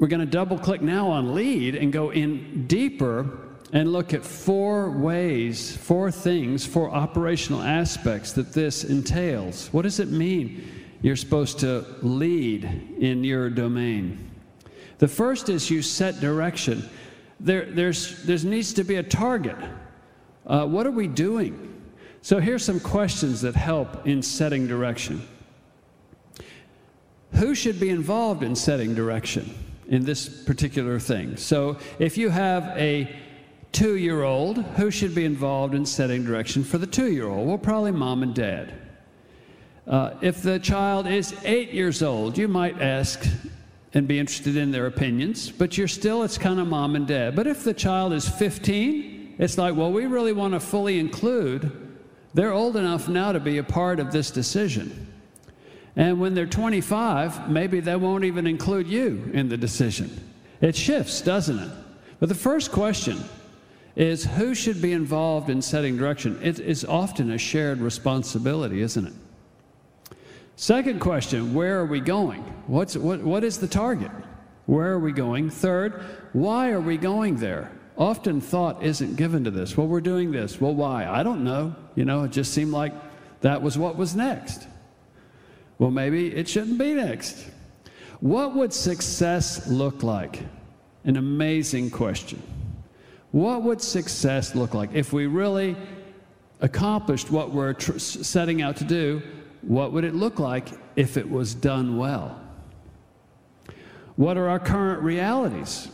We're 0.00 0.08
going 0.08 0.20
to 0.20 0.26
double 0.26 0.58
click 0.58 0.80
now 0.80 1.08
on 1.08 1.34
lead 1.34 1.74
and 1.74 1.92
go 1.92 2.10
in 2.10 2.66
deeper 2.66 3.38
and 3.74 3.92
look 3.92 4.14
at 4.14 4.24
four 4.24 4.90
ways, 4.90 5.76
four 5.76 6.10
things, 6.10 6.64
four 6.64 6.90
operational 6.90 7.60
aspects 7.60 8.32
that 8.32 8.54
this 8.54 8.82
entails. 8.82 9.68
What 9.74 9.82
does 9.82 10.00
it 10.00 10.08
mean 10.08 10.66
you're 11.02 11.16
supposed 11.16 11.58
to 11.60 11.84
lead 12.00 12.64
in 12.98 13.22
your 13.22 13.50
domain? 13.50 14.30
The 14.96 15.06
first 15.06 15.50
is 15.50 15.70
you 15.70 15.82
set 15.82 16.18
direction. 16.18 16.88
There 17.38 17.66
there's, 17.66 18.22
there 18.24 18.38
needs 18.38 18.72
to 18.74 18.84
be 18.84 18.96
a 18.96 19.02
target. 19.02 19.56
Uh, 20.46 20.64
what 20.64 20.86
are 20.86 20.90
we 20.90 21.08
doing? 21.08 21.66
So 22.22 22.38
here's 22.40 22.64
some 22.64 22.80
questions 22.80 23.42
that 23.42 23.54
help 23.54 24.06
in 24.06 24.22
setting 24.22 24.66
direction. 24.66 25.28
Who 27.34 27.54
should 27.54 27.78
be 27.78 27.90
involved 27.90 28.42
in 28.42 28.56
setting 28.56 28.94
direction 28.94 29.54
in 29.90 30.04
this 30.04 30.26
particular 30.44 30.98
thing? 30.98 31.36
So 31.36 31.76
if 31.98 32.16
you 32.16 32.30
have 32.30 32.64
a 32.78 33.14
two 33.72 33.96
year 33.96 34.22
old, 34.22 34.58
who 34.58 34.90
should 34.90 35.14
be 35.14 35.24
involved 35.24 35.74
in 35.74 35.84
setting 35.84 36.24
direction 36.24 36.64
for 36.64 36.78
the 36.78 36.86
two 36.86 37.12
year 37.12 37.26
old? 37.26 37.46
Well, 37.46 37.58
probably 37.58 37.92
mom 37.92 38.22
and 38.22 38.34
dad. 38.34 38.72
Uh, 39.86 40.14
if 40.22 40.42
the 40.42 40.58
child 40.58 41.06
is 41.06 41.34
eight 41.44 41.72
years 41.72 42.02
old, 42.02 42.38
you 42.38 42.48
might 42.48 42.80
ask 42.80 43.24
and 43.92 44.06
be 44.06 44.18
interested 44.18 44.56
in 44.56 44.70
their 44.70 44.86
opinions, 44.86 45.50
but 45.50 45.76
you're 45.76 45.88
still, 45.88 46.22
it's 46.22 46.38
kind 46.38 46.60
of 46.60 46.68
mom 46.68 46.94
and 46.94 47.08
dad. 47.08 47.34
But 47.34 47.48
if 47.48 47.64
the 47.64 47.74
child 47.74 48.12
is 48.12 48.28
15, 48.28 49.34
it's 49.38 49.58
like, 49.58 49.74
well, 49.74 49.90
we 49.90 50.06
really 50.06 50.32
want 50.32 50.54
to 50.54 50.60
fully 50.60 51.00
include, 51.00 51.88
they're 52.34 52.52
old 52.52 52.76
enough 52.76 53.08
now 53.08 53.32
to 53.32 53.40
be 53.40 53.58
a 53.58 53.64
part 53.64 53.98
of 53.98 54.12
this 54.12 54.30
decision. 54.30 55.09
And 56.00 56.18
when 56.18 56.32
they're 56.32 56.46
25, 56.46 57.50
maybe 57.50 57.80
they 57.80 57.94
won't 57.94 58.24
even 58.24 58.46
include 58.46 58.88
you 58.88 59.30
in 59.34 59.50
the 59.50 59.58
decision. 59.58 60.10
It 60.62 60.74
shifts, 60.74 61.20
doesn't 61.20 61.58
it? 61.58 61.70
But 62.18 62.30
the 62.30 62.34
first 62.34 62.72
question 62.72 63.22
is 63.96 64.24
who 64.24 64.54
should 64.54 64.80
be 64.80 64.92
involved 64.92 65.50
in 65.50 65.60
setting 65.60 65.98
direction. 65.98 66.40
It 66.42 66.58
is 66.58 66.86
often 66.86 67.30
a 67.30 67.36
shared 67.36 67.80
responsibility, 67.80 68.80
isn't 68.80 69.08
it? 69.08 69.12
Second 70.56 71.00
question 71.00 71.52
where 71.52 71.78
are 71.80 71.84
we 71.84 72.00
going? 72.00 72.40
What's, 72.66 72.96
what, 72.96 73.20
what 73.20 73.44
is 73.44 73.58
the 73.58 73.68
target? 73.68 74.10
Where 74.64 74.92
are 74.92 75.00
we 75.00 75.12
going? 75.12 75.50
Third, 75.50 76.02
why 76.32 76.70
are 76.70 76.80
we 76.80 76.96
going 76.96 77.36
there? 77.36 77.70
Often 77.98 78.40
thought 78.40 78.82
isn't 78.82 79.16
given 79.16 79.44
to 79.44 79.50
this. 79.50 79.76
Well, 79.76 79.86
we're 79.86 80.00
doing 80.00 80.32
this. 80.32 80.62
Well, 80.62 80.74
why? 80.74 81.06
I 81.06 81.22
don't 81.22 81.44
know. 81.44 81.76
You 81.94 82.06
know, 82.06 82.24
it 82.24 82.32
just 82.32 82.54
seemed 82.54 82.72
like 82.72 82.94
that 83.42 83.60
was 83.60 83.76
what 83.76 83.96
was 83.96 84.16
next. 84.16 84.66
Well, 85.80 85.90
maybe 85.90 86.28
it 86.36 86.46
shouldn't 86.46 86.78
be 86.78 86.92
next. 86.92 87.48
What 88.20 88.54
would 88.54 88.74
success 88.74 89.66
look 89.66 90.02
like? 90.02 90.40
An 91.04 91.16
amazing 91.16 91.88
question. 91.88 92.42
What 93.30 93.62
would 93.62 93.80
success 93.80 94.54
look 94.54 94.74
like 94.74 94.90
if 94.92 95.14
we 95.14 95.26
really 95.26 95.74
accomplished 96.60 97.30
what 97.30 97.52
we're 97.52 97.72
tr- 97.72 97.98
setting 97.98 98.60
out 98.60 98.76
to 98.76 98.84
do? 98.84 99.22
What 99.62 99.92
would 99.92 100.04
it 100.04 100.14
look 100.14 100.38
like 100.38 100.68
if 100.96 101.16
it 101.16 101.28
was 101.28 101.54
done 101.54 101.96
well? 101.96 102.38
What 104.16 104.36
are 104.36 104.50
our 104.50 104.58
current 104.58 105.00
realities? 105.00 105.88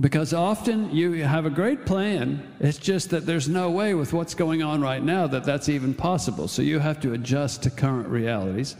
Because 0.00 0.34
often 0.34 0.90
you 0.94 1.12
have 1.24 1.46
a 1.46 1.50
great 1.50 1.86
plan, 1.86 2.42
it's 2.58 2.78
just 2.78 3.10
that 3.10 3.26
there's 3.26 3.48
no 3.48 3.70
way 3.70 3.94
with 3.94 4.12
what's 4.12 4.34
going 4.34 4.62
on 4.62 4.80
right 4.80 5.02
now 5.02 5.26
that 5.28 5.44
that's 5.44 5.68
even 5.68 5.94
possible. 5.94 6.48
So 6.48 6.62
you 6.62 6.80
have 6.80 7.00
to 7.00 7.12
adjust 7.12 7.62
to 7.62 7.70
current 7.70 8.08
realities. 8.08 8.76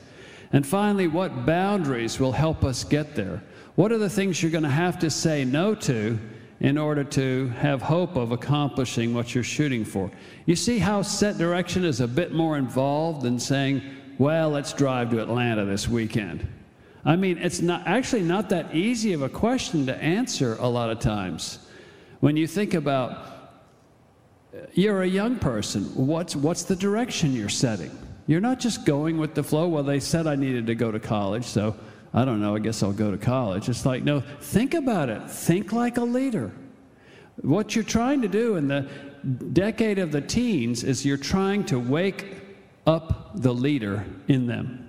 And 0.52 0.66
finally, 0.66 1.06
what 1.06 1.46
boundaries 1.46 2.18
will 2.18 2.32
help 2.32 2.64
us 2.64 2.82
get 2.82 3.14
there? 3.14 3.42
What 3.76 3.92
are 3.92 3.98
the 3.98 4.10
things 4.10 4.42
you're 4.42 4.52
going 4.52 4.64
to 4.64 4.70
have 4.70 4.98
to 5.00 5.10
say 5.10 5.44
no 5.44 5.74
to 5.76 6.18
in 6.60 6.78
order 6.78 7.04
to 7.04 7.48
have 7.58 7.82
hope 7.82 8.16
of 8.16 8.32
accomplishing 8.32 9.12
what 9.12 9.34
you're 9.34 9.44
shooting 9.44 9.84
for. 9.84 10.10
You 10.46 10.56
see 10.56 10.78
how 10.78 11.02
set 11.02 11.36
direction 11.36 11.84
is 11.84 12.00
a 12.00 12.08
bit 12.08 12.32
more 12.32 12.56
involved 12.56 13.22
than 13.22 13.38
saying, 13.38 13.82
well, 14.18 14.50
let's 14.50 14.72
drive 14.72 15.10
to 15.10 15.20
Atlanta 15.20 15.64
this 15.66 15.88
weekend. 15.88 16.46
I 17.04 17.16
mean, 17.16 17.38
it's 17.38 17.60
not 17.60 17.86
actually 17.86 18.22
not 18.22 18.48
that 18.48 18.74
easy 18.74 19.12
of 19.12 19.22
a 19.22 19.28
question 19.28 19.86
to 19.86 19.96
answer 19.96 20.56
a 20.58 20.68
lot 20.68 20.90
of 20.90 21.00
times. 21.00 21.58
When 22.20 22.36
you 22.36 22.46
think 22.46 22.74
about 22.74 23.10
uh, 23.10 24.66
you're 24.72 25.02
a 25.02 25.06
young 25.06 25.38
person, 25.38 25.84
what's 25.94 26.34
what's 26.34 26.62
the 26.62 26.76
direction 26.76 27.34
you're 27.34 27.48
setting? 27.48 27.90
You're 28.26 28.40
not 28.40 28.58
just 28.58 28.86
going 28.86 29.18
with 29.18 29.34
the 29.34 29.42
flow. 29.42 29.68
Well, 29.68 29.82
they 29.82 30.00
said 30.00 30.26
I 30.26 30.34
needed 30.34 30.66
to 30.68 30.74
go 30.74 30.90
to 30.90 30.98
college, 30.98 31.44
so 31.44 31.76
I 32.14 32.24
don't 32.24 32.40
know, 32.40 32.54
I 32.54 32.60
guess 32.60 32.82
I'll 32.82 32.92
go 32.92 33.10
to 33.10 33.18
college. 33.18 33.68
It's 33.68 33.84
like, 33.84 34.04
no, 34.04 34.20
think 34.40 34.74
about 34.74 35.08
it. 35.08 35.28
Think 35.28 35.72
like 35.72 35.98
a 35.98 36.04
leader. 36.04 36.52
What 37.42 37.74
you're 37.74 37.84
trying 37.84 38.22
to 38.22 38.28
do 38.28 38.56
in 38.56 38.68
the 38.68 38.88
decade 39.52 39.98
of 39.98 40.12
the 40.12 40.20
teens 40.20 40.84
is 40.84 41.04
you're 41.04 41.16
trying 41.16 41.64
to 41.64 41.78
wake 41.78 42.36
up 42.86 43.32
the 43.34 43.52
leader 43.52 44.06
in 44.28 44.46
them, 44.46 44.83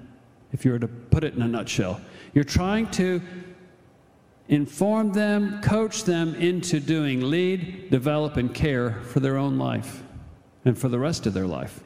if 0.56 0.64
you 0.64 0.72
were 0.72 0.80
to 0.80 0.88
put 0.88 1.26
it 1.26 1.34
in 1.34 1.42
a 1.42 1.48
nutshell. 1.50 2.00
You're 2.34 2.46
trying 2.46 2.90
to 2.92 3.22
inform 4.48 5.12
them, 5.12 5.62
coach 5.62 6.06
them 6.06 6.34
into 6.36 6.80
doing 6.80 7.30
lead, 7.30 7.90
develop, 7.92 8.38
and 8.38 8.54
care 8.56 9.02
for 9.12 9.20
their 9.20 9.36
own 9.36 9.58
life 9.58 10.02
and 10.64 10.78
for 10.78 10.88
the 10.88 10.98
rest 10.98 11.28
of 11.28 11.34
their 11.34 11.46
life. 11.46 11.82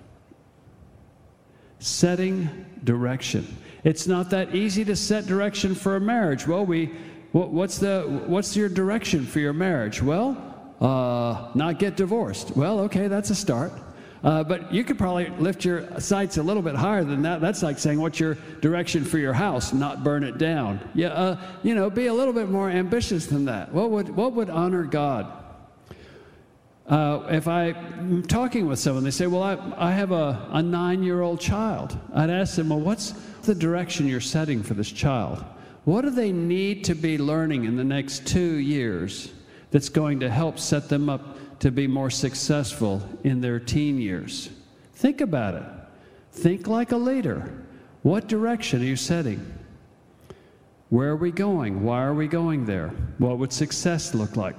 Setting 1.80 2.68
direction. 2.84 3.58
It's 3.84 4.06
not 4.06 4.30
that 4.30 4.54
easy 4.54 4.86
to 4.86 4.96
set 4.96 5.26
direction 5.26 5.74
for 5.74 5.96
a 5.96 6.02
marriage. 6.02 6.46
Well, 6.46 6.64
we, 6.64 6.92
what, 7.32 7.50
what's, 7.50 7.80
the, 7.80 8.04
what's 8.28 8.56
your 8.56 8.70
direction 8.70 9.26
for 9.26 9.40
your 9.40 9.54
marriage? 9.54 10.04
Well, 10.04 10.38
uh, 10.80 11.50
not 11.56 11.80
get 11.80 11.98
divorced. 11.98 12.56
Well, 12.56 12.82
okay, 12.82 13.08
that's 13.08 13.32
a 13.32 13.36
start. 13.36 13.72
Uh, 14.24 14.44
but 14.44 14.74
you 14.74 14.84
could 14.84 14.98
probably 14.98 15.30
lift 15.40 15.64
your 15.64 16.00
sights 16.00 16.38
a 16.38 16.44
little 16.44 16.62
bit 16.62 16.76
higher 16.76 17.04
than 17.04 17.22
that. 17.22 17.40
That's 17.40 17.64
like 17.64 17.80
saying, 17.80 18.02
what's 18.02 18.20
your 18.20 18.36
direction 18.60 19.06
for 19.06 19.18
your 19.18 19.34
house? 19.34 19.72
Not 19.72 20.04
burn 20.04 20.24
it 20.24 20.38
down. 20.38 20.80
Yeah, 20.94 21.10
uh, 21.10 21.38
you 21.64 21.74
know, 21.74 21.90
be 21.90 22.08
a 22.08 22.14
little 22.14 22.34
bit 22.34 22.50
more 22.50 22.70
ambitious 22.70 23.28
than 23.28 23.46
that. 23.46 23.72
What 23.72 23.92
would, 23.92 24.10
what 24.10 24.34
would 24.34 24.50
honor 24.50 24.84
God? 24.84 25.32
Uh, 26.86 27.28
if 27.30 27.48
I'm 27.48 28.24
talking 28.24 28.68
with 28.68 28.80
someone, 28.80 29.04
they 29.04 29.12
say, 29.12 29.28
Well, 29.28 29.44
I, 29.44 29.58
I 29.78 29.92
have 29.92 30.12
a, 30.12 30.48
a 30.52 30.62
nine 30.62 31.04
year 31.04 31.22
old 31.22 31.40
child. 31.40 31.98
I'd 32.14 32.32
ask 32.32 32.56
them, 32.56 32.70
Well, 32.70 32.80
what's 32.80 33.12
the 33.44 33.54
direction 33.54 34.08
you're 34.08 34.20
setting 34.20 34.64
for 34.64 34.74
this 34.74 34.92
child? 34.92 35.46
What 35.86 36.02
do 36.02 36.10
they 36.10 36.32
need 36.32 36.84
to 36.86 36.96
be 36.96 37.18
learning 37.20 37.66
in 37.66 37.78
the 37.78 37.84
next 37.84 38.28
two 38.28 38.56
years 38.56 39.32
that's 39.72 39.90
going 39.90 40.20
to 40.22 40.30
help 40.32 40.58
set 40.58 40.90
them 40.90 41.10
up 41.10 41.38
to 41.60 41.72
be 41.72 41.88
more 41.88 42.10
successful 42.10 43.02
in 43.24 43.42
their 43.42 43.60
teen 43.60 44.00
years? 44.00 44.50
Think 44.94 45.22
about 45.22 45.56
it. 45.56 45.64
Think 46.32 46.68
like 46.68 46.92
a 46.92 46.98
leader. 46.98 47.66
What 48.02 48.28
direction 48.28 48.82
are 48.82 48.86
you 48.86 48.96
setting? 48.96 49.60
Where 50.90 51.10
are 51.10 51.16
we 51.16 51.32
going? 51.32 51.84
Why 51.84 52.04
are 52.04 52.14
we 52.14 52.28
going 52.28 52.66
there? 52.66 52.90
What 53.18 53.38
would 53.38 53.54
success 53.54 54.16
look 54.16 54.36
like? 54.36 54.56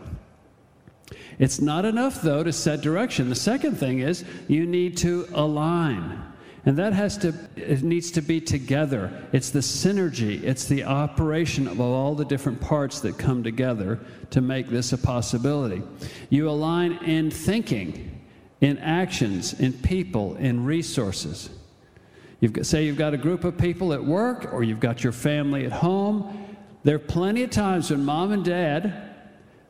It's 1.38 1.60
not 1.60 1.84
enough, 1.84 2.22
though, 2.22 2.44
to 2.44 2.52
set 2.52 2.82
direction. 2.82 3.28
The 3.28 3.34
second 3.34 3.76
thing 3.76 4.00
is 4.00 4.24
you 4.46 4.66
need 4.66 4.96
to 4.98 5.26
align. 5.32 6.22
And 6.66 6.76
that 6.76 6.92
has 6.92 7.16
to, 7.18 7.34
it 7.56 7.82
needs 7.82 8.10
to 8.12 8.20
be 8.20 8.40
together. 8.40 9.10
It's 9.32 9.50
the 9.50 9.60
synergy, 9.60 10.42
it's 10.42 10.66
the 10.66 10.84
operation 10.84 11.66
of 11.66 11.80
all 11.80 12.14
the 12.14 12.24
different 12.24 12.60
parts 12.60 13.00
that 13.00 13.16
come 13.16 13.42
together 13.42 13.98
to 14.30 14.40
make 14.40 14.68
this 14.68 14.92
a 14.92 14.98
possibility. 14.98 15.82
You 16.28 16.50
align 16.50 16.92
in 17.04 17.30
thinking, 17.30 18.20
in 18.60 18.76
actions, 18.78 19.58
in 19.58 19.72
people, 19.72 20.36
in 20.36 20.64
resources. 20.64 21.48
You've 22.40 22.52
got, 22.52 22.66
say 22.66 22.84
you've 22.84 22.98
got 22.98 23.14
a 23.14 23.18
group 23.18 23.44
of 23.44 23.56
people 23.56 23.92
at 23.94 24.04
work 24.04 24.52
or 24.52 24.62
you've 24.62 24.80
got 24.80 25.02
your 25.02 25.12
family 25.12 25.64
at 25.64 25.72
home. 25.72 26.56
There 26.84 26.96
are 26.96 26.98
plenty 26.98 27.42
of 27.42 27.50
times 27.50 27.90
when 27.90 28.04
mom 28.04 28.32
and 28.32 28.44
dad 28.44 29.10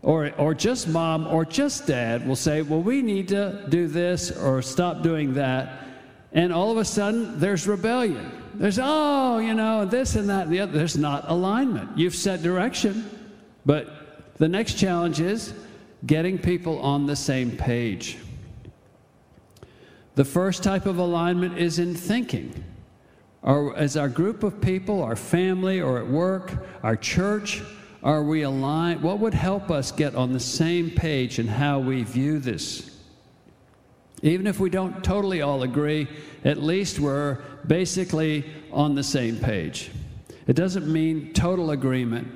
or, 0.03 0.33
or 0.39 0.55
just 0.55 0.89
mom 0.89 1.27
or 1.27 1.45
just 1.45 1.87
dad 1.87 2.27
will 2.27 2.37
say, 2.37 2.63
Well, 2.63 2.81
we 2.81 3.03
need 3.03 3.29
to 3.29 3.67
do 3.69 3.87
this 3.87 4.31
or 4.31 4.63
stop 4.63 5.03
doing 5.03 5.35
that. 5.35 5.85
And 6.33 6.53
all 6.53 6.71
of 6.71 6.77
a 6.77 6.85
sudden, 6.85 7.41
there's 7.41 7.67
rebellion. 7.67 8.31
There's, 8.55 8.79
oh, 8.81 9.39
you 9.39 9.55
know, 9.55 9.85
this 9.85 10.15
and 10.15 10.29
that 10.29 10.45
and 10.45 10.53
the 10.53 10.61
other. 10.61 10.73
There's 10.73 10.97
not 10.97 11.29
alignment. 11.29 11.97
You've 11.99 12.15
set 12.15 12.43
direction, 12.43 13.09
but 13.67 14.35
the 14.37 14.49
next 14.49 14.75
challenge 14.75 15.21
is 15.21 15.53
getting 16.07 16.39
people 16.39 16.79
on 16.81 17.07
the 17.07 17.17
same 17.17 17.57
page. 17.57 18.19
The 20.15 20.25
first 20.25 20.63
type 20.63 20.87
of 20.87 20.99
alignment 20.99 21.59
is 21.59 21.79
in 21.79 21.95
thinking. 21.95 22.65
Or 23.43 23.77
as 23.77 23.97
our 23.97 24.09
group 24.09 24.43
of 24.43 24.61
people, 24.61 25.03
our 25.03 25.17
family, 25.17 25.81
or 25.81 25.99
at 25.99 26.07
work, 26.07 26.53
our 26.83 26.97
church, 26.97 27.63
are 28.03 28.23
we 28.23 28.43
aligned? 28.43 29.03
What 29.03 29.19
would 29.19 29.35
help 29.35 29.71
us 29.71 29.93
get 29.93 30.15
on 30.15 30.33
the 30.33 30.41
same 30.41 30.91
page 30.91 31.39
in 31.39 31.47
how 31.49 31.79
we 31.79 32.03
view 32.03 32.39
this? 32.39 32.90
Even 34.23 34.47
if 34.47 34.61
we 34.61 34.71
don't 34.71 35.03
totally 35.03 35.43
all 35.43 35.62
agree, 35.62 36.07
at 36.45 36.62
least 36.62 37.00
we're 37.00 37.39
basically 37.67 38.45
on 38.73 38.95
the 38.95 39.03
same 39.03 39.37
page. 39.37 39.91
It 40.47 40.57
doesn't 40.57 40.87
mean 40.87 41.33
total 41.33 41.71
agreement, 41.71 42.29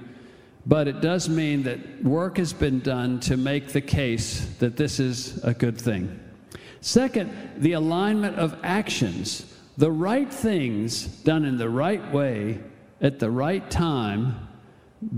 but 0.67 0.89
it 0.89 1.01
does 1.01 1.29
mean 1.29 1.63
that 1.65 2.03
work 2.03 2.39
has 2.39 2.53
been 2.53 2.81
done 2.81 3.21
to 3.21 3.37
make 3.37 3.69
the 3.69 3.81
case 3.81 4.47
that 4.61 4.77
this 4.77 4.99
is 4.99 5.43
a 5.45 5.53
good 5.53 5.79
thing. 5.79 6.21
Second, 6.81 7.33
the 7.59 7.73
alignment 7.73 8.37
of 8.37 8.59
actions. 8.63 9.51
The 9.77 9.91
right 9.91 10.33
things 10.33 11.07
done 11.07 11.45
in 11.45 11.59
the 11.59 11.69
right 11.69 12.13
way 12.13 12.61
at 13.01 13.19
the 13.19 13.31
right 13.31 13.69
time 13.71 14.44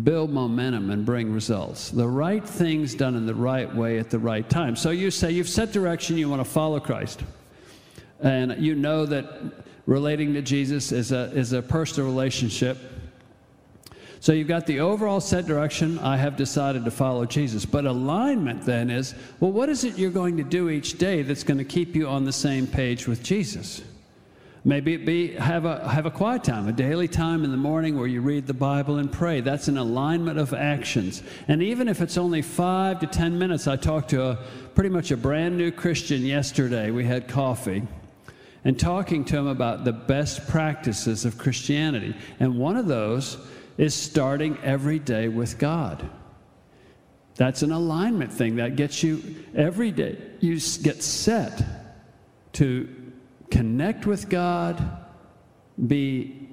build 0.02 0.31
momentum 0.31 0.90
and 0.90 1.05
bring 1.05 1.33
results. 1.33 1.90
The 1.90 2.09
right 2.09 2.47
things 2.47 2.95
done 2.95 3.14
in 3.14 3.26
the 3.26 3.35
right 3.35 3.73
way 3.75 3.99
at 3.99 4.11
the 4.11 4.19
right 4.19 4.49
time. 4.49 4.76
So 4.76 4.90
you 4.90 5.11
say 5.11 5.31
you've 5.31 5.49
set 5.49 5.73
direction, 5.73 6.16
you 6.16 6.28
want 6.28 6.40
to 6.40 6.50
follow 6.50 6.81
Christ. 6.81 7.23
And 8.21 8.62
you 8.62 8.75
know 8.75 9.07
that 9.07 9.26
relating 9.87 10.35
to 10.35 10.43
Jesus 10.43 10.93
is 10.93 11.12
a, 11.12 11.31
is 11.33 11.52
a 11.52 11.62
personal 11.62 12.09
relationship. 12.09 12.78
So 14.21 14.33
you've 14.33 14.49
got 14.49 14.66
the 14.66 14.81
overall 14.81 15.21
set 15.21 15.47
direction. 15.47 15.99
I 15.99 16.16
have 16.16 16.37
decided 16.37 16.85
to 16.85 16.90
follow 16.90 17.26
Jesus. 17.26 17.64
But 17.64 17.85
alignment 17.85 18.64
then 18.64 18.90
is 18.90 19.14
well, 19.40 19.52
what 19.52 19.69
is 19.69 19.85
it 19.85 19.99
you're 19.99 20.11
going 20.11 20.37
to 20.38 20.43
do 20.43 20.71
each 20.71 20.99
day 20.99 21.23
that's 21.23 21.45
going 21.45 21.59
to 21.59 21.64
keep 21.64 21.95
you 21.95 22.09
on 22.09 22.25
the 22.25 22.33
same 22.33 22.66
page 22.66 23.07
with 23.07 23.23
Jesus? 23.23 23.83
Maybe 24.66 24.96
be 24.96 25.28
have 25.35 25.64
a, 25.64 25.88
have 25.88 26.06
a 26.06 26.11
quiet 26.11 26.42
time, 26.42 26.66
a 26.66 26.73
daily 26.73 27.06
time 27.06 27.44
in 27.44 27.52
the 27.52 27.56
morning 27.56 27.96
where 27.96 28.08
you 28.08 28.20
read 28.20 28.49
the 28.49 28.52
Bible 28.52 28.99
and 28.99 29.12
pray. 29.12 29.40
That's 29.40 29.68
an 29.68 29.78
alignment 29.78 30.40
of 30.40 30.52
actions. 30.52 31.23
And 31.46 31.62
even 31.62 31.87
if 31.87 32.00
it's 32.00 32.18
only 32.18 32.42
five 32.42 32.99
to 32.99 33.06
10 33.06 33.38
minutes, 33.38 33.68
I 33.68 33.76
talked 33.76 34.11
to 34.11 34.25
a 34.25 34.38
pretty 34.75 34.90
much 34.90 35.12
a 35.12 35.16
brand 35.16 35.56
new 35.56 35.70
Christian 35.70 36.23
yesterday. 36.23 36.90
We 36.90 37.04
had 37.04 37.28
coffee 37.28 37.87
and 38.64 38.76
talking 38.76 39.25
to 39.26 39.37
him 39.37 39.46
about 39.46 39.85
the 39.85 39.92
best 39.92 40.49
practices 40.49 41.25
of 41.25 41.38
Christianity. 41.38 42.16
And 42.40 42.58
one 42.58 42.76
of 42.76 42.88
those 42.88 43.37
is 43.78 43.94
starting 43.94 44.58
every 44.64 44.99
day 44.99 45.28
with 45.28 45.58
God. 45.61 46.11
That's 47.37 47.62
an 47.62 47.70
alignment 47.70 48.32
thing 48.32 48.56
that 48.56 48.75
gets 48.75 49.00
you 49.04 49.23
every 49.54 49.92
day. 49.92 50.20
You 50.40 50.58
get 50.82 51.04
set 51.04 51.64
to 52.54 52.95
connect 53.50 54.06
with 54.06 54.28
God 54.28 55.02
be 55.86 56.48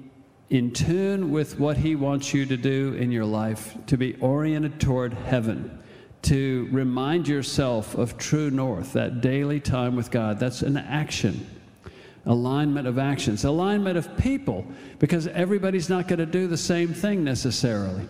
in 0.50 0.72
tune 0.72 1.30
with 1.30 1.58
what 1.58 1.76
He 1.76 1.96
wants 1.96 2.34
you 2.34 2.46
to 2.46 2.56
do 2.56 2.94
in 2.94 3.10
your 3.10 3.24
life, 3.24 3.76
to 3.86 3.96
be 3.96 4.14
oriented 4.16 4.78
toward 4.78 5.14
heaven, 5.14 5.82
to 6.22 6.68
remind 6.70 7.26
yourself 7.26 7.94
of 7.94 8.18
true 8.18 8.50
north, 8.50 8.92
that 8.92 9.20
daily 9.20 9.60
time 9.60 9.96
with 9.96 10.10
God. 10.10 10.38
That's 10.38 10.62
an 10.62 10.76
action, 10.76 11.46
alignment 12.26 12.86
of 12.86 12.98
actions, 12.98 13.44
alignment 13.44 13.96
of 13.96 14.16
people, 14.16 14.66
because 14.98 15.26
everybody's 15.28 15.88
not 15.88 16.08
going 16.08 16.18
to 16.18 16.26
do 16.26 16.46
the 16.46 16.56
same 16.56 16.92
thing 16.92 17.24
necessarily. 17.24 18.06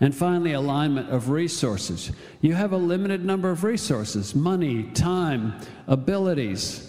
And 0.00 0.14
finally, 0.14 0.52
alignment 0.52 1.10
of 1.10 1.30
resources. 1.30 2.12
You 2.40 2.54
have 2.54 2.72
a 2.72 2.76
limited 2.76 3.24
number 3.24 3.50
of 3.50 3.64
resources 3.64 4.34
money, 4.34 4.84
time, 4.94 5.58
abilities. 5.88 6.87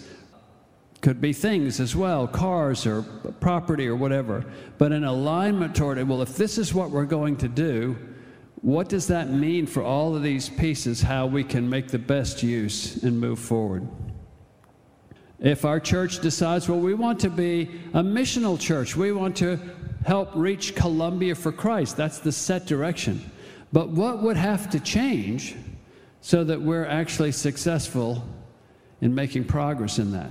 Could 1.00 1.20
be 1.20 1.32
things 1.32 1.80
as 1.80 1.96
well, 1.96 2.26
cars 2.28 2.86
or 2.86 3.02
property 3.40 3.86
or 3.86 3.96
whatever. 3.96 4.44
But 4.76 4.92
an 4.92 5.04
alignment 5.04 5.74
toward 5.74 5.96
it, 5.96 6.06
well, 6.06 6.20
if 6.20 6.36
this 6.36 6.58
is 6.58 6.74
what 6.74 6.90
we're 6.90 7.06
going 7.06 7.36
to 7.38 7.48
do, 7.48 7.96
what 8.62 8.90
does 8.90 9.06
that 9.06 9.30
mean 9.30 9.66
for 9.66 9.82
all 9.82 10.14
of 10.14 10.22
these 10.22 10.50
pieces, 10.50 11.00
how 11.00 11.26
we 11.26 11.42
can 11.42 11.70
make 11.70 11.88
the 11.88 11.98
best 11.98 12.42
use 12.42 13.02
and 13.02 13.18
move 13.18 13.38
forward? 13.38 13.88
If 15.38 15.64
our 15.64 15.80
church 15.80 16.20
decides, 16.20 16.68
well, 16.68 16.78
we 16.78 16.92
want 16.92 17.20
to 17.20 17.30
be 17.30 17.70
a 17.94 18.02
missional 18.02 18.60
church, 18.60 18.94
we 18.94 19.12
want 19.12 19.36
to 19.38 19.58
help 20.04 20.30
reach 20.34 20.74
Colombia 20.74 21.34
for 21.34 21.50
Christ. 21.50 21.96
That's 21.96 22.18
the 22.18 22.32
set 22.32 22.66
direction. 22.66 23.30
But 23.72 23.88
what 23.88 24.22
would 24.22 24.36
have 24.36 24.68
to 24.70 24.80
change 24.80 25.54
so 26.20 26.44
that 26.44 26.60
we're 26.60 26.84
actually 26.84 27.32
successful 27.32 28.22
in 29.00 29.14
making 29.14 29.44
progress 29.44 29.98
in 29.98 30.12
that? 30.12 30.30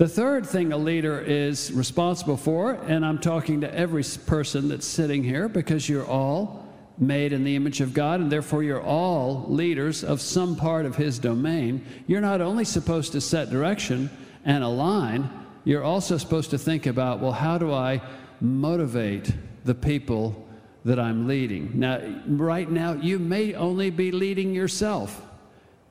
The 0.00 0.08
third 0.08 0.46
thing 0.46 0.72
a 0.72 0.78
leader 0.78 1.20
is 1.20 1.70
responsible 1.72 2.38
for, 2.38 2.72
and 2.72 3.04
I'm 3.04 3.18
talking 3.18 3.60
to 3.60 3.74
every 3.74 4.02
person 4.24 4.68
that's 4.68 4.86
sitting 4.86 5.22
here 5.22 5.46
because 5.46 5.90
you're 5.90 6.06
all 6.06 6.66
made 6.96 7.34
in 7.34 7.44
the 7.44 7.54
image 7.54 7.82
of 7.82 7.92
God, 7.92 8.20
and 8.20 8.32
therefore 8.32 8.62
you're 8.62 8.80
all 8.80 9.44
leaders 9.48 10.02
of 10.02 10.22
some 10.22 10.56
part 10.56 10.86
of 10.86 10.96
His 10.96 11.18
domain. 11.18 11.84
You're 12.06 12.22
not 12.22 12.40
only 12.40 12.64
supposed 12.64 13.12
to 13.12 13.20
set 13.20 13.50
direction 13.50 14.08
and 14.46 14.64
align, 14.64 15.28
you're 15.64 15.84
also 15.84 16.16
supposed 16.16 16.48
to 16.52 16.58
think 16.58 16.86
about, 16.86 17.20
well, 17.20 17.32
how 17.32 17.58
do 17.58 17.70
I 17.70 18.00
motivate 18.40 19.30
the 19.66 19.74
people 19.74 20.48
that 20.86 20.98
I'm 20.98 21.28
leading. 21.28 21.78
Now, 21.78 22.00
right 22.26 22.70
now, 22.70 22.94
you 22.94 23.18
may 23.18 23.52
only 23.52 23.90
be 23.90 24.12
leading 24.12 24.54
yourself. 24.54 25.20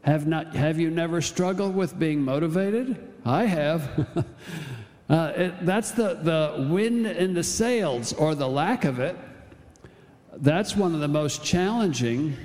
Have, 0.02 0.26
not, 0.26 0.56
have 0.56 0.80
you 0.80 0.90
never 0.90 1.22
struggled 1.22 1.76
with 1.76 2.00
being 2.00 2.24
motivated? 2.24 3.09
I 3.26 3.46
have. 3.46 4.26
uh, 5.10 5.34
it, 5.36 5.66
that's 5.66 5.92
the, 5.92 6.16
the 6.16 6.68
wind 6.70 7.06
in 7.06 7.34
the 7.34 7.44
sails 7.44 8.14
or 8.14 8.36
the 8.36 8.48
lack 8.48 8.86
of 8.86 9.00
it. 9.00 9.18
That's 10.38 10.76
one 10.76 10.94
of 10.94 11.02
the 11.02 11.08
most 11.08 11.44
challenging 11.44 12.38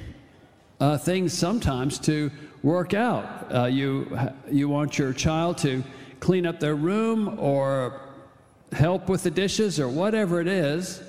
uh, 0.81 0.99
things 0.99 1.33
sometimes 1.33 1.99
to 2.00 2.31
work 2.62 2.95
out. 2.95 3.54
Uh, 3.54 3.64
you, 3.66 4.19
you 4.50 4.69
want 4.69 4.99
your 4.99 5.12
child 5.12 5.59
to 5.59 5.85
clean 6.21 6.47
up 6.47 6.59
their 6.59 6.75
room 6.75 7.38
or 7.38 8.00
help 8.73 9.09
with 9.09 9.23
the 9.23 9.31
dishes 9.31 9.78
or 9.78 9.88
whatever 9.88 10.40
it 10.40 10.49
is. 10.49 11.02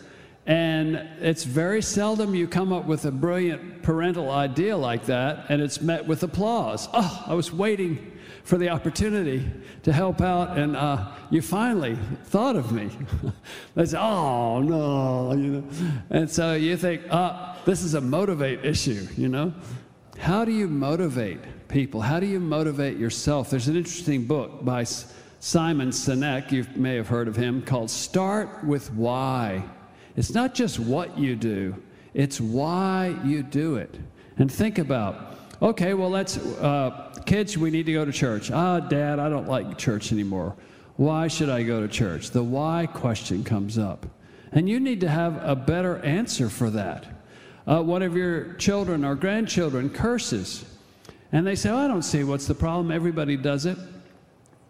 And 0.46 0.96
it's 1.20 1.44
very 1.44 1.82
seldom 1.82 2.36
you 2.36 2.48
come 2.48 2.72
up 2.72 2.86
with 2.86 3.06
a 3.06 3.12
brilliant 3.12 3.82
parental 3.82 4.30
idea 4.30 4.78
like 4.78 5.06
that 5.06 5.46
and 5.50 5.62
it's 5.62 5.82
met 5.82 6.06
with 6.06 6.22
applause. 6.22 6.88
Oh, 6.94 7.24
I 7.26 7.34
was 7.34 7.52
waiting 7.52 8.12
for 8.46 8.60
the 8.60 8.70
opportunity 8.70 9.44
to 9.81 9.92
help 9.92 10.22
out, 10.22 10.55
and 10.55 10.77
uh, 10.77 11.08
you 11.31 11.42
finally 11.42 11.98
thought 12.25 12.55
of 12.55 12.72
me. 12.72 12.90
They 13.24 13.31
That's 13.81 13.94
oh 13.96 14.62
no, 14.62 15.34
you 15.34 15.48
know. 15.48 15.64
And 16.12 16.29
so 16.29 16.53
you 16.53 16.77
think, 16.77 17.01
uh, 17.10 17.55
this 17.66 17.81
is 17.81 17.96
a 17.96 18.01
motivate 18.01 18.64
issue, 18.64 19.08
you 19.18 19.27
know. 19.27 19.51
How 20.20 20.46
do 20.46 20.51
you 20.51 20.68
motivate 20.68 21.40
people? 21.68 22.01
How 22.01 22.20
do 22.20 22.27
you 22.27 22.40
motivate 22.40 22.98
yourself? 22.98 23.50
There's 23.50 23.68
an 23.68 23.75
interesting 23.75 24.25
book 24.25 24.64
by 24.64 24.86
Simon 25.40 25.90
Sinek, 25.90 26.51
you 26.51 26.68
may 26.75 26.96
have 26.96 27.08
heard 27.08 27.27
of 27.27 27.36
him, 27.36 27.64
called 27.64 27.90
Start 27.90 28.64
with 28.64 28.94
Why. 28.94 29.64
It's 30.16 30.34
not 30.36 30.53
just 30.53 30.79
what 30.79 31.18
you 31.18 31.36
do, 31.36 31.75
it's 32.14 32.40
why 32.40 33.18
you 33.24 33.42
do 33.42 33.77
it. 33.77 33.96
And 34.38 34.51
think 34.51 34.77
about, 34.77 35.36
okay, 35.62 35.96
well, 35.96 36.10
let's, 36.10 36.38
uh, 36.38 37.04
kids, 37.25 37.57
we 37.57 37.72
need 37.72 37.85
to 37.85 37.94
go 37.94 38.05
to 38.05 38.11
church. 38.11 38.51
Ah, 38.51 38.79
Dad, 38.79 39.20
I 39.20 39.29
don't 39.29 39.48
like 39.48 39.77
church 39.77 40.11
anymore. 40.11 40.55
Why 40.98 41.27
should 41.27 41.50
I 41.50 41.64
go 41.64 41.81
to 41.81 41.88
church? 41.88 42.31
The 42.31 42.44
why 42.44 42.88
question 42.92 43.44
comes 43.44 43.77
up. 43.77 44.05
And 44.51 44.70
you 44.70 44.79
need 44.79 45.01
to 45.01 45.09
have 45.09 45.42
a 45.44 45.55
better 45.55 45.98
answer 46.00 46.50
for 46.50 46.70
that. 46.70 47.05
Uh, 47.68 47.81
one 47.81 48.01
of 48.01 48.16
your 48.16 48.53
children 48.53 49.03
or 49.03 49.16
grandchildren 49.16 49.90
curses, 49.90 50.64
and 51.31 51.46
they 51.46 51.55
say, 51.55 51.70
oh, 51.70 51.77
I 51.77 51.88
don't 51.88 52.03
see 52.03 52.24
what's 52.24 52.48
the 52.48 52.55
problem. 52.55 52.92
Everybody 52.92 53.35
does 53.35 53.66
it. 53.66 53.77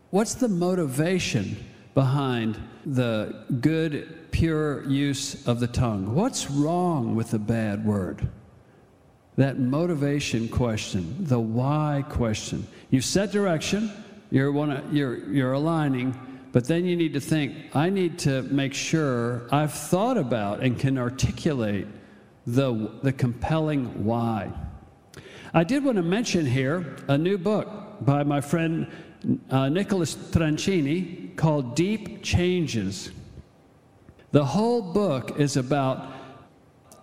What's 0.10 0.34
the 0.34 0.48
motivation 0.48 1.58
behind 1.94 2.58
the 2.86 3.46
good, 3.60 4.32
pure 4.32 4.88
use 4.90 5.46
of 5.48 5.60
the 5.60 5.68
tongue? 5.68 6.16
What's 6.16 6.50
wrong 6.50 7.16
with 7.16 7.32
the 7.32 7.40
bad 7.40 7.86
word? 7.86 8.30
That 9.38 9.60
motivation 9.60 10.48
question, 10.48 11.16
the 11.20 11.40
why 11.40 12.06
question. 12.10 12.68
You 12.90 13.02
set 13.02 13.32
direction, 13.32 13.92
you're, 14.32 14.52
you're, 14.92 15.18
you're 15.30 15.54
aligning, 15.54 16.18
but 16.54 16.66
then 16.66 16.86
you 16.86 16.96
need 16.96 17.14
to 17.14 17.20
think, 17.20 17.76
I 17.76 17.90
need 17.90 18.18
to 18.20 18.44
make 18.44 18.74
sure 18.74 19.48
I've 19.52 19.74
thought 19.74 20.18
about 20.18 20.62
and 20.62 20.80
can 20.80 20.98
articulate 20.98 21.88
the, 22.48 22.92
the 23.04 23.12
compelling 23.12 24.06
why. 24.06 24.52
I 25.54 25.64
did 25.64 25.84
want 25.84 25.98
to 25.98 26.04
mention 26.04 26.46
here 26.46 26.96
a 27.08 27.18
new 27.18 27.38
book 27.38 27.70
by 28.02 28.24
my 28.24 28.40
friend 28.42 28.88
uh, 29.50 29.70
Nicholas 29.70 30.16
Tranchini 30.16 31.36
called 31.36 31.76
Deep 31.76 32.24
Changes. 32.24 33.12
The 34.32 34.46
whole 34.46 34.82
book 34.82 35.40
is 35.40 35.58
about 35.58 36.15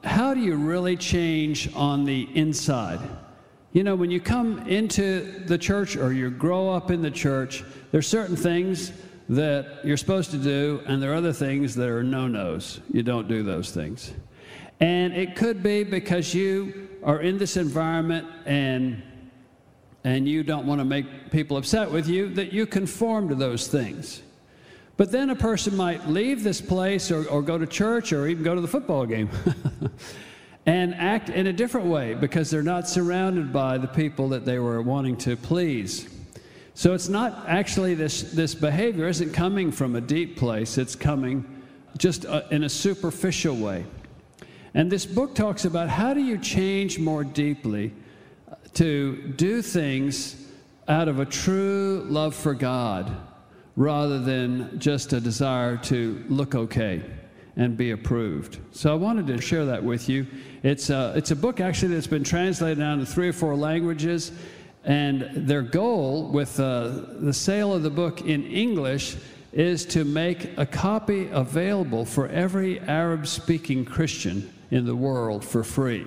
how 0.05 0.35
do 0.35 0.41
you 0.41 0.57
really 0.57 0.97
change 0.97 1.73
on 1.75 2.05
the 2.05 2.29
inside? 2.35 3.01
You 3.73 3.85
know, 3.85 3.95
when 3.95 4.11
you 4.11 4.21
come 4.21 4.67
into 4.69 5.41
the 5.47 5.57
church 5.57 5.97
or 5.97 6.13
you 6.13 6.31
grow 6.31 6.71
up 6.71 6.91
in 6.91 7.03
the 7.03 7.11
church, 7.11 7.65
there's 7.91 8.07
certain 8.07 8.37
things 8.37 8.93
that 9.29 9.81
you're 9.85 9.97
supposed 9.97 10.31
to 10.33 10.39
do, 10.39 10.83
and 10.87 11.03
there 11.03 11.13
are 11.13 11.17
other 11.17 11.33
things 11.33 11.75
that 11.77 11.89
are 11.89 12.03
no 12.03 12.29
nos. 12.29 12.81
You 12.93 13.03
don't 13.03 13.29
do 13.29 13.43
those 13.43 13.71
things. 13.71 14.13
And 14.81 15.15
it 15.15 15.37
could 15.37 15.63
be 15.63 15.85
because 15.85 16.35
you 16.35 16.89
are 17.03 17.21
in 17.21 17.39
this 17.39 17.57
environment 17.57 18.27
and 18.45 19.03
and 20.05 20.29
you 20.29 20.43
don't 20.43 20.67
want 20.67 20.81
to 20.81 20.85
make 20.85 21.31
people 21.31 21.57
upset 21.57 21.89
with 21.89 22.09
you, 22.09 22.29
that 22.31 22.53
you 22.53 22.67
conform 22.67 23.29
to 23.29 23.37
those 23.37 23.69
things. 23.69 24.23
But 24.97 25.11
then 25.11 25.31
a 25.31 25.37
person 25.37 25.77
might 25.77 26.09
leave 26.09 26.43
this 26.43 26.61
place 26.61 27.11
or, 27.11 27.27
or 27.29 27.43
go 27.43 27.59
to 27.59 27.67
church 27.67 28.13
or 28.13 28.29
even 28.29 28.45
go 28.45 28.55
to 28.55 28.61
the 28.61 28.69
football 28.69 29.07
game 29.07 29.31
and 30.67 30.95
act 30.95 31.31
in 31.31 31.47
a 31.47 31.53
different 31.53 31.87
way 31.87 32.15
because 32.15 32.51
they're 32.51 32.63
not 32.63 32.89
surrounded 32.89 33.53
by 33.53 33.79
the 33.79 33.89
people 33.89 34.29
that 34.31 34.45
they 34.45 34.59
were 34.59 34.83
wanting 34.83 35.17
to 35.17 35.37
please. 35.37 36.09
So 36.75 36.95
it's 36.95 37.09
not 37.09 37.45
actually 37.49 37.95
this, 37.95 38.23
this 38.33 38.55
behavior 38.55 39.09
isn't 39.09 39.33
coming 39.33 39.73
from 39.73 39.97
a 39.97 40.01
deep 40.01 40.37
place, 40.37 40.79
it's 40.79 40.95
coming 40.95 41.63
just 41.99 42.25
a, 42.25 42.47
uh, 42.47 42.49
in 42.51 42.65
a 42.65 42.69
superficial 42.69 43.57
way. 43.57 43.85
And 44.75 44.91
this 44.91 45.05
book 45.05 45.35
talks 45.35 45.65
about 45.65 45.91
how 45.91 46.15
do 46.15 46.21
you 46.23 46.39
change 46.39 46.99
more 46.99 47.25
deeply 47.25 47.93
to 48.75 49.17
do 49.37 49.61
things 49.61 50.37
out 50.89 51.09
of 51.09 51.19
a 51.19 51.27
true 51.27 52.07
love 52.09 52.35
for 52.35 52.55
God 52.55 53.15
rather 53.77 54.19
than 54.19 54.79
just 54.79 55.13
a 55.13 55.21
desire 55.21 55.77
to 55.79 56.25
look 56.29 56.55
okay 56.55 57.03
and 57.57 57.77
be 57.77 57.91
approved. 57.91 58.59
So 58.73 58.93
I 58.93 58.95
wanted 58.95 59.27
to 59.29 59.41
share 59.41 59.67
that 59.67 59.83
with 59.83 60.09
you. 60.09 60.27
It's 60.63 60.91
a, 60.91 61.13
it's 61.17 61.31
a 61.31 61.37
book 61.37 61.61
actually 61.61 61.95
that's 61.95 62.07
been 62.07 62.25
translated 62.25 62.79
down 62.79 62.99
to 62.99 63.07
three 63.07 63.29
or 63.29 63.33
four 63.33 63.55
languages, 63.55 64.33
and 64.85 65.31
their 65.35 65.63
goal 65.63 66.29
with 66.29 66.59
uh, 66.59 66.89
the 67.21 67.33
sale 67.33 67.75
of 67.75 67.83
the 67.83 67.91
book 67.91 68.23
in 68.23 68.45
English 68.45 69.17
is 69.53 69.85
to 69.85 70.05
make 70.05 70.57
a 70.57 70.65
copy 70.65 71.29
available 71.31 72.05
for 72.05 72.29
every 72.29 72.81
Arab 72.81 73.27
speaking 73.27 73.85
Christian 73.85 74.51
in 74.71 74.87
the 74.87 74.97
world 74.97 75.45
for 75.45 75.63
free. 75.63 76.07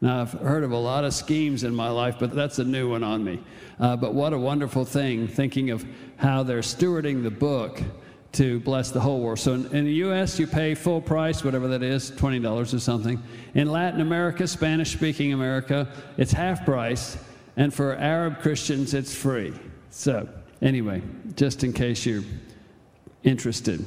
Now, 0.00 0.20
I've 0.20 0.32
heard 0.32 0.62
of 0.62 0.70
a 0.70 0.76
lot 0.78 1.04
of 1.04 1.12
schemes 1.12 1.64
in 1.64 1.74
my 1.74 1.90
life, 1.90 2.16
but 2.20 2.32
that's 2.32 2.60
a 2.60 2.64
new 2.64 2.90
one 2.90 3.02
on 3.02 3.24
me. 3.24 3.40
Uh, 3.80 3.96
but 3.96 4.14
what 4.14 4.32
a 4.32 4.38
wonderful 4.38 4.84
thing, 4.84 5.26
thinking 5.26 5.70
of 5.70 5.84
how 6.16 6.44
they're 6.44 6.60
stewarding 6.60 7.22
the 7.22 7.30
book 7.30 7.80
to 8.32 8.60
bless 8.60 8.90
the 8.90 9.00
whole 9.00 9.20
world. 9.20 9.38
So 9.40 9.54
in, 9.54 9.66
in 9.74 9.84
the 9.84 9.94
U.S., 9.94 10.38
you 10.38 10.46
pay 10.46 10.74
full 10.74 11.00
price, 11.00 11.42
whatever 11.42 11.66
that 11.68 11.82
is, 11.82 12.12
$20 12.12 12.74
or 12.74 12.78
something. 12.78 13.20
In 13.54 13.70
Latin 13.70 14.00
America, 14.00 14.46
Spanish 14.46 14.92
speaking 14.92 15.32
America, 15.32 15.88
it's 16.16 16.32
half 16.32 16.64
price. 16.64 17.16
And 17.56 17.74
for 17.74 17.96
Arab 17.96 18.38
Christians, 18.40 18.94
it's 18.94 19.14
free. 19.14 19.52
So, 19.90 20.28
anyway, 20.62 21.02
just 21.34 21.64
in 21.64 21.72
case 21.72 22.06
you're 22.06 22.22
interested. 23.24 23.84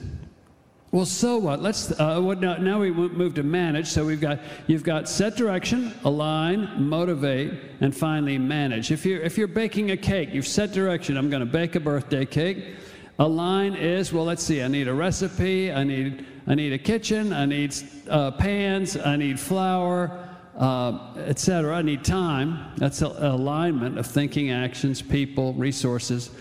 Well, 0.92 1.06
so 1.06 1.38
what? 1.38 1.62
Let's 1.62 1.98
uh, 1.98 2.20
now, 2.20 2.58
now 2.58 2.80
we 2.80 2.92
move 2.92 3.34
to 3.36 3.44
manage. 3.44 3.88
So 3.88 4.04
we've 4.04 4.20
got 4.20 4.40
you've 4.68 4.84
got 4.84 5.08
set 5.08 5.38
direction, 5.38 5.94
align, 6.04 6.86
motivate, 6.86 7.54
and 7.80 7.96
finally 7.96 8.38
manage. 8.38 8.92
If 8.92 9.06
you're 9.06 9.22
if 9.22 9.38
you're 9.38 9.48
baking 9.48 9.92
a 9.92 9.98
cake, 9.98 10.34
you've 10.34 10.48
set 10.48 10.74
direction. 10.74 11.16
I'm 11.16 11.30
going 11.30 11.40
to 11.40 11.46
bake 11.46 11.76
a 11.76 11.80
birthday 11.80 12.26
cake. 12.26 12.76
Align 13.20 13.76
is 13.76 14.12
well. 14.12 14.26
Let's 14.26 14.44
see. 14.44 14.62
I 14.62 14.68
need 14.68 14.90
a 14.90 14.94
recipe. 14.94 15.72
I 15.72 15.86
need 15.86 16.26
I 16.46 16.56
need 16.56 16.74
a 16.74 16.78
kitchen. 16.78 17.32
I 17.32 17.46
need 17.46 17.74
uh, 18.10 18.32
pans. 18.32 18.98
I 18.98 19.16
need 19.16 19.40
flour, 19.40 20.28
uh, 20.58 21.14
etc. 21.26 21.74
I 21.74 21.84
need 21.84 22.04
time. 22.04 22.74
That's 22.76 23.02
an 23.02 23.16
alignment 23.16 23.98
of 23.98 24.08
thinking, 24.08 24.52
actions, 24.52 25.02
people, 25.02 25.54
resources. 25.54 26.32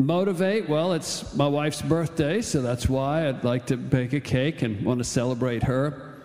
Motivate, 0.00 0.66
well, 0.66 0.94
it's 0.94 1.34
my 1.34 1.46
wife's 1.46 1.82
birthday, 1.82 2.40
so 2.40 2.62
that's 2.62 2.88
why 2.88 3.28
I'd 3.28 3.44
like 3.44 3.66
to 3.66 3.76
bake 3.76 4.14
a 4.14 4.20
cake 4.20 4.62
and 4.62 4.82
want 4.82 4.96
to 4.96 5.04
celebrate 5.04 5.62
her. 5.64 6.22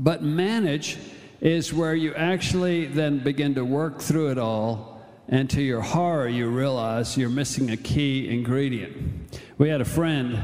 But 0.00 0.24
manage 0.24 0.98
is 1.40 1.72
where 1.72 1.94
you 1.94 2.12
actually 2.14 2.86
then 2.86 3.20
begin 3.20 3.54
to 3.54 3.64
work 3.64 4.00
through 4.00 4.32
it 4.32 4.38
all, 4.38 5.00
and 5.28 5.48
to 5.50 5.62
your 5.62 5.80
horror, 5.80 6.26
you 6.26 6.48
realize 6.48 7.16
you're 7.16 7.28
missing 7.28 7.70
a 7.70 7.76
key 7.76 8.28
ingredient. 8.28 9.40
We 9.56 9.68
had 9.68 9.80
a 9.80 9.84
friend 9.84 10.40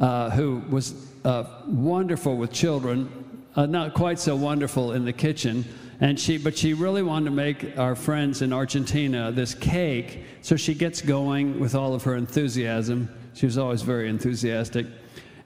uh, 0.00 0.30
who 0.30 0.62
was 0.70 0.94
uh, 1.24 1.42
wonderful 1.66 2.36
with 2.36 2.52
children, 2.52 3.42
uh, 3.56 3.66
not 3.66 3.94
quite 3.94 4.20
so 4.20 4.36
wonderful 4.36 4.92
in 4.92 5.04
the 5.04 5.12
kitchen 5.12 5.64
and 6.02 6.18
she, 6.18 6.36
but 6.36 6.58
she 6.58 6.74
really 6.74 7.04
wanted 7.04 7.26
to 7.26 7.30
make 7.30 7.78
our 7.78 7.94
friends 7.94 8.42
in 8.42 8.52
Argentina 8.52 9.30
this 9.30 9.54
cake. 9.54 10.24
So 10.40 10.56
she 10.56 10.74
gets 10.74 11.00
going 11.00 11.60
with 11.60 11.76
all 11.76 11.94
of 11.94 12.02
her 12.02 12.16
enthusiasm. 12.16 13.08
She 13.34 13.46
was 13.46 13.56
always 13.56 13.82
very 13.82 14.08
enthusiastic. 14.08 14.86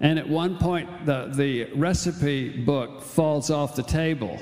And 0.00 0.18
at 0.18 0.26
one 0.26 0.56
point, 0.56 1.04
the, 1.04 1.30
the 1.34 1.64
recipe 1.74 2.48
book 2.48 3.02
falls 3.02 3.50
off 3.50 3.76
the 3.76 3.82
table. 3.82 4.38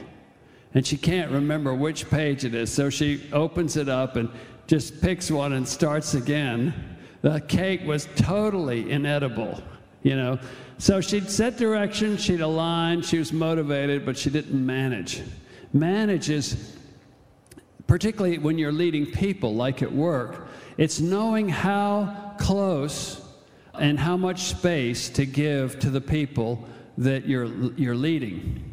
And 0.73 0.87
she 0.87 0.97
can't 0.97 1.33
remember 1.33 1.75
which 1.75 2.09
page 2.09 2.45
it 2.45 2.55
is. 2.55 2.73
So 2.73 2.91
she 2.91 3.29
opens 3.33 3.77
it 3.77 3.89
up 3.89 4.15
and 4.15 4.31
just 4.69 5.03
picks 5.03 5.33
one 5.33 5.55
and 5.55 5.67
starts 5.67 6.15
again. 6.15 6.97
The 7.23 7.41
cake 7.41 7.85
was 7.85 8.07
totally 8.15 8.89
inedible, 8.89 9.61
you 10.05 10.15
know. 10.15 10.39
So 10.79 11.01
she'd 11.01 11.29
set 11.29 11.57
direction, 11.57 12.17
she'd 12.19 12.41
align, 12.41 13.03
she 13.03 13.19
was 13.19 13.33
motivated, 13.33 14.07
but 14.07 14.17
she 14.17 14.31
didn't 14.31 14.65
manage 14.65 15.21
manages, 15.75 16.77
particularly 17.87 18.39
when 18.39 18.57
you're 18.57 18.73
leading 18.73 19.05
people 19.05 19.55
like 19.55 19.83
at 19.83 19.93
work, 19.93 20.47
it's 20.79 21.01
knowing 21.01 21.49
how 21.49 22.35
close 22.39 23.21
and 23.79 23.99
how 23.99 24.17
much 24.17 24.43
space 24.43 25.09
to 25.11 25.27
give 25.27 25.79
to 25.81 25.91
the 25.91 26.01
people 26.01 26.67
that 26.97 27.27
you're, 27.27 27.47
you're 27.75 27.97
leading. 27.97 28.71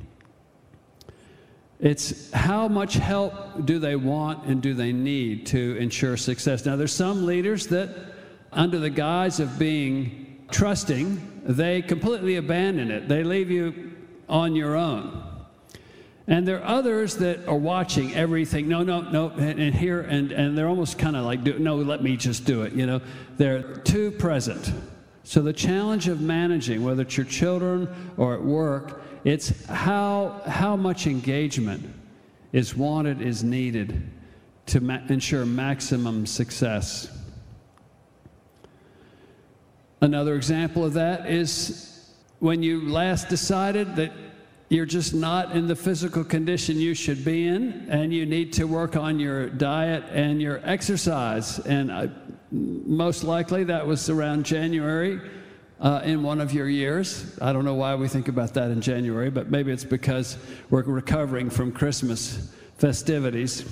It's 1.79 2.31
how 2.31 2.67
much 2.67 2.93
help 2.93 3.65
do 3.65 3.79
they 3.79 3.95
want 3.95 4.45
and 4.45 4.61
do 4.61 4.75
they 4.75 4.93
need 4.93 5.47
to 5.47 5.75
ensure 5.77 6.15
success. 6.15 6.63
Now, 6.63 6.75
there's 6.75 6.93
some 6.93 7.25
leaders 7.25 7.65
that, 7.67 7.89
under 8.51 8.77
the 8.77 8.91
guise 8.91 9.39
of 9.39 9.57
being 9.57 10.45
trusting, 10.51 11.41
they 11.43 11.81
completely 11.81 12.35
abandon 12.35 12.91
it. 12.91 13.07
They 13.07 13.23
leave 13.23 13.49
you 13.49 13.93
on 14.29 14.55
your 14.55 14.75
own. 14.75 15.20
And 16.27 16.47
there 16.47 16.61
are 16.61 16.65
others 16.65 17.17
that 17.17 17.47
are 17.47 17.57
watching 17.57 18.13
everything. 18.13 18.67
No, 18.67 18.83
no, 18.83 19.01
no, 19.01 19.29
and, 19.29 19.59
and 19.59 19.73
here, 19.73 20.01
and, 20.01 20.31
and 20.31 20.57
they're 20.57 20.67
almost 20.67 20.99
kind 20.99 21.15
of 21.15 21.25
like, 21.25 21.41
no, 21.43 21.75
let 21.77 22.03
me 22.03 22.15
just 22.15 22.45
do 22.45 22.61
it. 22.61 22.73
You 22.73 22.85
know, 22.85 23.01
they're 23.37 23.63
too 23.63 24.11
present. 24.11 24.71
So 25.23 25.41
the 25.41 25.53
challenge 25.53 26.07
of 26.07 26.21
managing, 26.21 26.83
whether 26.83 27.01
it's 27.03 27.17
your 27.17 27.25
children 27.25 28.13
or 28.17 28.35
at 28.35 28.43
work, 28.43 29.01
it's 29.23 29.65
how, 29.67 30.41
how 30.45 30.75
much 30.75 31.07
engagement 31.07 31.87
is 32.51 32.75
wanted, 32.75 33.21
is 33.21 33.43
needed 33.43 34.09
to 34.67 34.81
ma- 34.81 34.99
ensure 35.09 35.45
maximum 35.45 36.25
success. 36.25 37.17
Another 40.01 40.35
example 40.35 40.83
of 40.83 40.93
that 40.93 41.29
is 41.29 42.11
when 42.39 42.63
you 42.63 42.89
last 42.89 43.29
decided 43.29 43.95
that 43.97 44.11
you're 44.71 44.85
just 44.85 45.13
not 45.13 45.51
in 45.51 45.67
the 45.67 45.75
physical 45.75 46.23
condition 46.23 46.77
you 46.77 46.93
should 46.93 47.25
be 47.25 47.45
in, 47.45 47.85
and 47.89 48.13
you 48.13 48.25
need 48.25 48.53
to 48.53 48.63
work 48.63 48.95
on 48.95 49.19
your 49.19 49.49
diet 49.49 50.01
and 50.13 50.41
your 50.41 50.61
exercise. 50.63 51.59
And 51.59 51.91
I, 51.91 52.09
most 52.51 53.25
likely 53.25 53.65
that 53.65 53.85
was 53.85 54.09
around 54.09 54.45
January 54.45 55.19
uh, 55.81 55.99
in 56.05 56.23
one 56.23 56.39
of 56.39 56.53
your 56.53 56.69
years. 56.69 57.37
I 57.41 57.51
don't 57.51 57.65
know 57.65 57.73
why 57.73 57.95
we 57.95 58.07
think 58.07 58.29
about 58.29 58.53
that 58.53 58.71
in 58.71 58.79
January, 58.79 59.29
but 59.29 59.51
maybe 59.51 59.73
it's 59.73 59.83
because 59.83 60.37
we're 60.69 60.83
recovering 60.83 61.49
from 61.49 61.73
Christmas 61.73 62.55
festivities. 62.77 63.65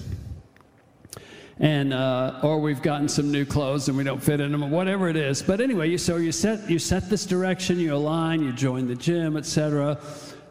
And, 1.59 1.93
uh, 1.93 2.41
or 2.43 2.59
we've 2.59 2.81
gotten 2.81 3.07
some 3.07 3.31
new 3.31 3.45
clothes 3.45 3.87
and 3.87 3.97
we 3.97 4.03
don't 4.03 4.21
fit 4.21 4.41
in 4.41 4.51
them, 4.51 4.69
whatever 4.69 5.07
it 5.07 5.15
is. 5.15 5.41
But 5.41 5.61
anyway, 5.61 5.89
you, 5.91 5.97
so 5.97 6.17
you 6.17 6.33
set, 6.33 6.69
you 6.69 6.77
set 6.77 7.09
this 7.09 7.25
direction, 7.25 7.79
you 7.79 7.95
align, 7.95 8.43
you 8.43 8.51
join 8.51 8.85
the 8.85 8.95
gym, 8.95 9.37
etc 9.37 9.97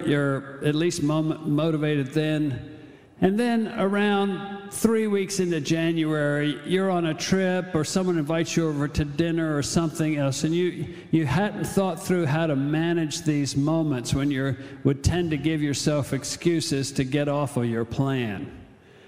you're 0.04 0.64
at 0.64 0.74
least 0.74 1.02
motivated 1.02 2.08
then. 2.08 2.76
And 3.20 3.38
then 3.38 3.68
around 3.78 4.70
three 4.70 5.08
weeks 5.08 5.40
into 5.40 5.60
January, 5.60 6.60
you're 6.64 6.90
on 6.90 7.06
a 7.06 7.14
trip 7.14 7.74
or 7.74 7.84
someone 7.84 8.16
invites 8.16 8.56
you 8.56 8.68
over 8.68 8.86
to 8.86 9.04
dinner 9.04 9.56
or 9.56 9.62
something 9.62 10.16
else, 10.16 10.44
and 10.44 10.54
you, 10.54 10.94
you 11.10 11.26
hadn't 11.26 11.64
thought 11.64 12.00
through 12.00 12.26
how 12.26 12.46
to 12.46 12.54
manage 12.54 13.22
these 13.22 13.56
moments 13.56 14.14
when 14.14 14.30
you 14.30 14.56
would 14.84 15.02
tend 15.02 15.30
to 15.32 15.36
give 15.36 15.60
yourself 15.60 16.12
excuses 16.12 16.92
to 16.92 17.02
get 17.02 17.28
off 17.28 17.56
of 17.56 17.64
your 17.64 17.84
plan. 17.84 18.52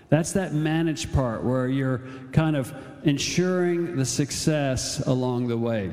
That's 0.09 0.33
that 0.33 0.55
managed 0.55 1.13
part 1.13 1.45
where 1.45 1.69
you're 1.69 2.03
kind 2.33 2.57
of 2.57 2.75
ensuring 3.05 3.95
the 3.97 4.05
success 4.05 5.07
along 5.07 5.47
the 5.47 5.57
way. 5.57 5.93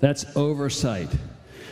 That's 0.00 0.26
oversight. 0.36 1.08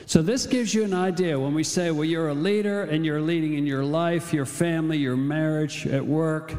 So, 0.07 0.21
this 0.21 0.47
gives 0.47 0.75
you 0.75 0.85
an 0.85 0.93
idea 0.93 1.38
when 1.38 1.55
we 1.55 1.64
say, 1.64 1.90
well, 1.90 2.05
you're 2.05 2.29
a 2.29 2.35
leader 2.35 2.83
and 2.83 3.07
you're 3.07 3.23
leading 3.23 3.55
in 3.55 3.67
your 3.67 3.85
life, 3.85 4.33
your 4.33 4.45
family, 4.45 4.99
your 4.99 5.17
marriage, 5.17 5.87
at 5.87 6.05
work, 6.05 6.55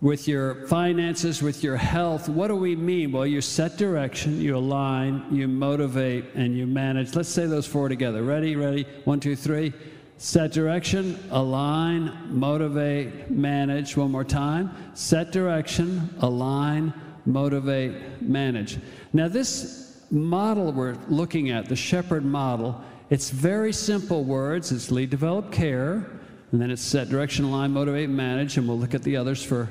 with 0.00 0.28
your 0.28 0.66
finances, 0.66 1.42
with 1.42 1.62
your 1.62 1.76
health. 1.76 2.28
What 2.28 2.48
do 2.48 2.56
we 2.56 2.76
mean? 2.76 3.12
Well, 3.12 3.26
you 3.26 3.40
set 3.40 3.76
direction, 3.78 4.40
you 4.40 4.56
align, 4.56 5.24
you 5.30 5.48
motivate, 5.48 6.26
and 6.34 6.56
you 6.56 6.66
manage. 6.66 7.14
Let's 7.14 7.28
say 7.28 7.46
those 7.46 7.66
four 7.66 7.88
together. 7.88 8.22
Ready? 8.22 8.56
Ready? 8.56 8.86
One, 9.04 9.20
two, 9.20 9.36
three. 9.36 9.72
Set 10.16 10.52
direction, 10.52 11.18
align, 11.30 12.12
motivate, 12.28 13.30
manage. 13.30 13.96
One 13.96 14.10
more 14.10 14.24
time. 14.24 14.70
Set 14.94 15.32
direction, 15.32 16.14
align, 16.20 16.94
motivate, 17.26 18.22
manage. 18.22 18.78
Now, 19.12 19.28
this 19.28 19.93
model 20.10 20.72
we're 20.72 20.96
looking 21.08 21.50
at, 21.50 21.68
the 21.68 21.76
shepherd 21.76 22.24
model, 22.24 22.80
it's 23.10 23.30
very 23.30 23.72
simple 23.72 24.24
words. 24.24 24.72
It's 24.72 24.90
lead, 24.90 25.10
develop, 25.10 25.52
care, 25.52 26.06
and 26.52 26.60
then 26.60 26.70
it's 26.70 26.82
set, 26.82 27.08
direction, 27.08 27.44
align, 27.44 27.72
motivate, 27.72 28.08
manage, 28.08 28.56
and 28.56 28.66
we'll 28.66 28.78
look 28.78 28.94
at 28.94 29.02
the 29.02 29.16
others 29.16 29.42
for 29.42 29.68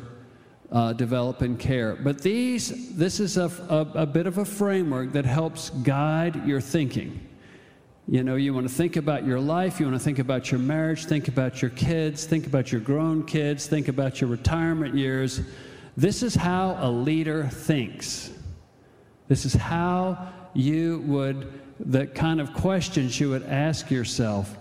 uh, 0.71 0.91
develop 0.93 1.41
and 1.41 1.59
care. 1.59 1.95
But 1.95 2.21
these, 2.21 2.95
this 2.95 3.19
is 3.19 3.37
a, 3.37 3.51
a, 3.69 4.01
a 4.01 4.05
bit 4.05 4.27
of 4.27 4.39
a 4.39 4.45
framework 4.45 5.13
that 5.13 5.25
helps 5.25 5.69
guide 5.69 6.45
your 6.47 6.59
thinking. 6.59 7.27
You 8.07 8.23
know, 8.23 8.35
you 8.35 8.53
want 8.53 8.67
to 8.67 8.73
think 8.73 8.97
about 8.97 9.25
your 9.25 9.39
life, 9.39 9.79
you 9.79 9.85
want 9.85 9.97
to 9.97 10.03
think 10.03 10.19
about 10.19 10.51
your 10.51 10.59
marriage, 10.59 11.05
think 11.05 11.29
about 11.29 11.61
your 11.61 11.71
kids, 11.71 12.25
think 12.25 12.47
about 12.47 12.71
your 12.71 12.81
grown 12.81 13.25
kids, 13.25 13.67
think 13.67 13.87
about 13.87 14.19
your 14.19 14.29
retirement 14.29 14.93
years. 14.93 15.41
This 15.95 16.21
is 16.21 16.35
how 16.35 16.75
a 16.81 16.89
leader 16.89 17.47
thinks. 17.47 18.32
This 19.27 19.45
is 19.45 19.53
how 19.53 20.29
you 20.53 20.99
would, 21.05 21.61
the 21.79 22.07
kind 22.07 22.41
of 22.41 22.53
questions 22.53 23.19
you 23.19 23.29
would 23.29 23.43
ask 23.43 23.89
yourself 23.89 24.57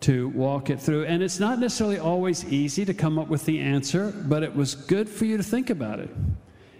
to 0.00 0.28
walk 0.28 0.68
it 0.68 0.80
through. 0.80 1.06
And 1.06 1.22
it's 1.22 1.40
not 1.40 1.58
necessarily 1.58 1.98
always 1.98 2.44
easy 2.44 2.84
to 2.84 2.92
come 2.92 3.18
up 3.18 3.28
with 3.28 3.44
the 3.46 3.60
answer, 3.60 4.12
but 4.26 4.42
it 4.42 4.54
was 4.54 4.74
good 4.74 5.08
for 5.08 5.24
you 5.24 5.38
to 5.38 5.42
think 5.42 5.70
about 5.70 5.98
it. 5.98 6.10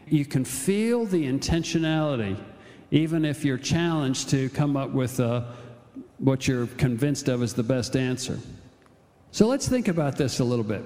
You 0.06 0.26
can 0.26 0.44
feel 0.44 1.06
the 1.06 1.26
intentionality, 1.26 2.36
even 2.90 3.24
if 3.24 3.44
you're 3.44 3.58
challenged 3.58 4.28
to 4.30 4.50
come 4.50 4.76
up 4.76 4.90
with 4.90 5.18
uh, 5.20 5.44
what 6.18 6.46
you're 6.46 6.66
convinced 6.66 7.28
of 7.28 7.42
is 7.42 7.54
the 7.54 7.62
best 7.62 7.96
answer. 7.96 8.38
So 9.30 9.48
let's 9.48 9.68
think 9.68 9.88
about 9.88 10.16
this 10.16 10.40
a 10.40 10.44
little 10.44 10.64
bit. 10.64 10.82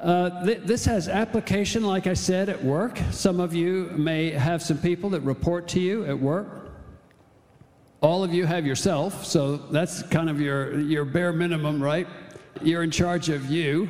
Uh, 0.00 0.44
th- 0.44 0.60
this 0.64 0.84
has 0.84 1.08
application, 1.08 1.82
like 1.82 2.06
I 2.06 2.14
said, 2.14 2.48
at 2.48 2.62
work. 2.62 2.98
Some 3.10 3.40
of 3.40 3.54
you 3.54 3.90
may 3.96 4.30
have 4.30 4.62
some 4.62 4.78
people 4.78 5.10
that 5.10 5.20
report 5.20 5.68
to 5.68 5.80
you 5.80 6.04
at 6.04 6.18
work. 6.18 6.70
All 8.02 8.22
of 8.22 8.34
you 8.34 8.44
have 8.44 8.66
yourself, 8.66 9.24
so 9.24 9.56
that's 9.56 10.02
kind 10.02 10.28
of 10.28 10.38
your, 10.40 10.78
your 10.80 11.04
bare 11.06 11.32
minimum, 11.32 11.82
right? 11.82 12.06
You're 12.62 12.82
in 12.82 12.90
charge 12.90 13.30
of 13.30 13.50
you. 13.50 13.88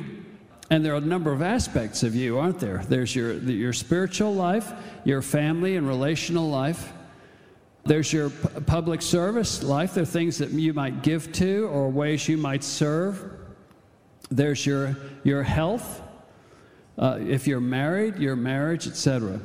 And 0.69 0.83
there 0.83 0.93
are 0.93 0.97
a 0.97 1.01
number 1.01 1.31
of 1.31 1.41
aspects 1.41 2.03
of 2.03 2.15
you, 2.15 2.39
aren't 2.39 2.59
there? 2.59 2.83
There's 2.87 3.15
your, 3.15 3.33
your 3.33 3.73
spiritual 3.73 4.33
life, 4.33 4.73
your 5.05 5.21
family 5.21 5.75
and 5.75 5.87
relational 5.87 6.49
life, 6.49 6.91
There's 7.87 8.11
your 8.11 8.31
p- 8.31 8.59
public 8.65 9.01
service 9.01 9.63
life. 9.63 9.93
There 9.93 10.03
are 10.03 10.05
things 10.05 10.37
that 10.39 10.49
you 10.49 10.73
might 10.73 11.03
give 11.03 11.31
to 11.33 11.69
or 11.71 11.89
ways 11.89 12.27
you 12.27 12.35
might 12.35 12.65
serve. 12.65 13.36
There's 14.29 14.65
your, 14.65 14.95
your 15.23 15.43
health. 15.43 16.01
Uh, 16.97 17.19
if 17.21 17.47
you're 17.47 17.61
married, 17.61 18.17
your 18.17 18.35
marriage, 18.35 18.87
etc. 18.87 19.39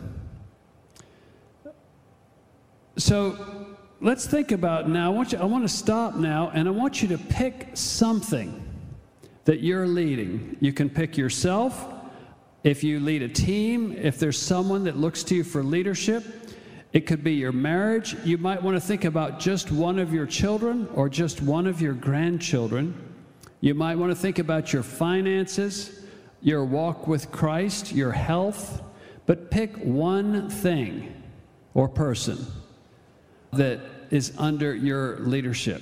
So 2.97 3.67
let's 4.01 4.27
think 4.27 4.53
about 4.53 4.89
now. 4.89 5.13
I 5.13 5.15
want, 5.15 5.33
you, 5.33 5.39
I 5.39 5.45
want 5.45 5.65
to 5.65 5.69
stop 5.69 6.17
now 6.17 6.51
and 6.55 6.67
I 6.67 6.71
want 6.71 7.03
you 7.03 7.09
to 7.09 7.19
pick 7.19 7.71
something 7.75 8.59
that 9.45 9.61
you're 9.61 9.87
leading. 9.87 10.57
You 10.61 10.73
can 10.73 10.89
pick 10.89 11.17
yourself. 11.17 11.87
If 12.65 12.85
you 12.85 13.01
lead 13.01 13.23
a 13.23 13.29
team, 13.29 13.93
if 13.93 14.19
there's 14.19 14.39
someone 14.39 14.85
that 14.85 14.97
looks 14.97 15.23
to 15.25 15.35
you 15.35 15.45
for 15.45 15.63
leadership, 15.63 16.25
it 16.93 17.07
could 17.07 17.25
be 17.25 17.35
your 17.35 17.53
marriage. 17.53 18.15
You 18.25 18.39
might 18.39 18.63
want 18.63 18.77
to 18.77 18.81
think 18.81 19.05
about 19.05 19.41
just 19.41 19.73
one 19.73 19.99
of 19.99 20.13
your 20.13 20.27
children 20.27 20.89
or 20.95 21.09
just 21.09 21.43
one 21.43 21.67
of 21.67 21.81
your 21.81 21.95
grandchildren. 21.95 23.12
You 23.63 23.75
might 23.75 23.95
want 23.97 24.11
to 24.11 24.17
think 24.17 24.41
about 24.41 24.73
your 24.73 24.83
finances, 24.83 26.01
your 26.41 26.65
walk 26.65 27.07
with 27.07 27.31
Christ, 27.31 27.93
your 27.93 28.11
health, 28.11 28.83
but 29.25 29.53
pick 29.53 29.77
one 29.77 30.51
thing 30.51 31.23
or 31.73 31.89
person 31.89 32.45
that 33.53 33.79
is 34.11 34.33
under 34.37 34.75
your 34.75 35.21
leadership. 35.21 35.81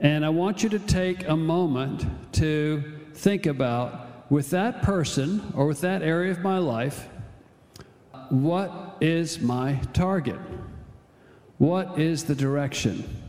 And 0.00 0.26
I 0.26 0.30
want 0.30 0.64
you 0.64 0.68
to 0.70 0.80
take 0.80 1.28
a 1.28 1.36
moment 1.36 2.04
to 2.32 2.82
think 3.14 3.46
about 3.46 4.28
with 4.28 4.50
that 4.50 4.82
person 4.82 5.52
or 5.54 5.68
with 5.68 5.82
that 5.82 6.02
area 6.02 6.32
of 6.32 6.40
my 6.40 6.58
life, 6.58 7.08
what 8.28 8.96
is 9.00 9.38
my 9.40 9.74
target? 9.92 10.40
What 11.58 11.96
is 12.00 12.24
the 12.24 12.34
direction? 12.34 13.22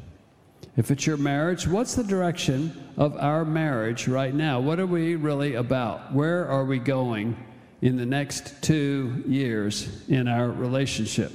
If 0.75 0.89
it's 0.89 1.05
your 1.05 1.17
marriage, 1.17 1.67
what's 1.67 1.93
the 1.93 2.03
direction 2.03 2.83
of 2.97 3.15
our 3.17 3.45
marriage 3.45 4.07
right 4.07 4.33
now? 4.33 4.59
What 4.59 4.79
are 4.79 4.87
we 4.87 5.15
really 5.15 5.53
about? 5.53 6.13
Where 6.13 6.47
are 6.47 6.65
we 6.65 6.79
going 6.79 7.37
in 7.81 7.95
the 7.95 8.05
next 8.05 8.61
two 8.63 9.23
years 9.27 10.03
in 10.09 10.27
our 10.27 10.49
relationship? 10.49 11.31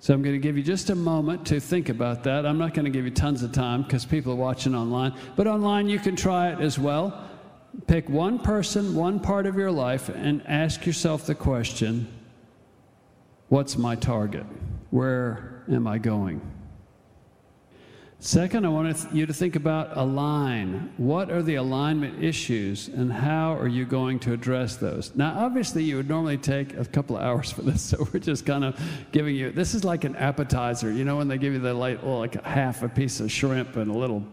So 0.00 0.12
I'm 0.12 0.22
going 0.22 0.34
to 0.34 0.40
give 0.40 0.56
you 0.56 0.62
just 0.62 0.90
a 0.90 0.94
moment 0.94 1.46
to 1.46 1.60
think 1.60 1.88
about 1.88 2.24
that. 2.24 2.44
I'm 2.44 2.58
not 2.58 2.74
going 2.74 2.84
to 2.84 2.90
give 2.90 3.04
you 3.04 3.10
tons 3.10 3.42
of 3.42 3.52
time 3.52 3.82
because 3.82 4.04
people 4.04 4.32
are 4.32 4.36
watching 4.36 4.74
online, 4.74 5.14
but 5.36 5.46
online 5.46 5.88
you 5.88 5.98
can 5.98 6.16
try 6.16 6.52
it 6.52 6.60
as 6.60 6.78
well. 6.78 7.30
Pick 7.86 8.08
one 8.08 8.38
person, 8.38 8.94
one 8.94 9.18
part 9.18 9.46
of 9.46 9.56
your 9.56 9.70
life, 9.70 10.10
and 10.10 10.42
ask 10.46 10.84
yourself 10.84 11.24
the 11.24 11.34
question 11.34 12.06
What's 13.48 13.76
my 13.76 13.94
target? 13.94 14.44
Where 14.90 15.62
am 15.70 15.86
I 15.86 15.98
going? 15.98 16.40
Second, 18.24 18.64
I 18.64 18.68
want 18.68 19.12
you 19.12 19.26
to 19.26 19.34
think 19.34 19.56
about 19.56 19.96
align. 19.96 20.92
What 20.96 21.28
are 21.28 21.42
the 21.42 21.56
alignment 21.56 22.22
issues 22.22 22.86
and 22.86 23.12
how 23.12 23.54
are 23.54 23.66
you 23.66 23.84
going 23.84 24.20
to 24.20 24.32
address 24.32 24.76
those? 24.76 25.10
Now, 25.16 25.34
obviously, 25.44 25.82
you 25.82 25.96
would 25.96 26.08
normally 26.08 26.38
take 26.38 26.76
a 26.76 26.84
couple 26.84 27.16
of 27.16 27.24
hours 27.24 27.50
for 27.50 27.62
this, 27.62 27.82
so 27.90 28.06
we're 28.14 28.20
just 28.20 28.46
kind 28.46 28.62
of 28.62 28.80
giving 29.10 29.34
you 29.34 29.50
this 29.50 29.74
is 29.74 29.82
like 29.82 30.04
an 30.04 30.14
appetizer. 30.14 30.92
You 30.92 31.04
know, 31.04 31.16
when 31.16 31.26
they 31.26 31.36
give 31.36 31.52
you 31.52 31.58
the 31.58 31.74
light, 31.74 32.04
well, 32.04 32.20
like 32.20 32.40
half 32.44 32.84
a 32.84 32.88
piece 32.88 33.18
of 33.18 33.28
shrimp 33.28 33.74
and 33.74 33.90
a 33.90 33.98
little 33.98 34.24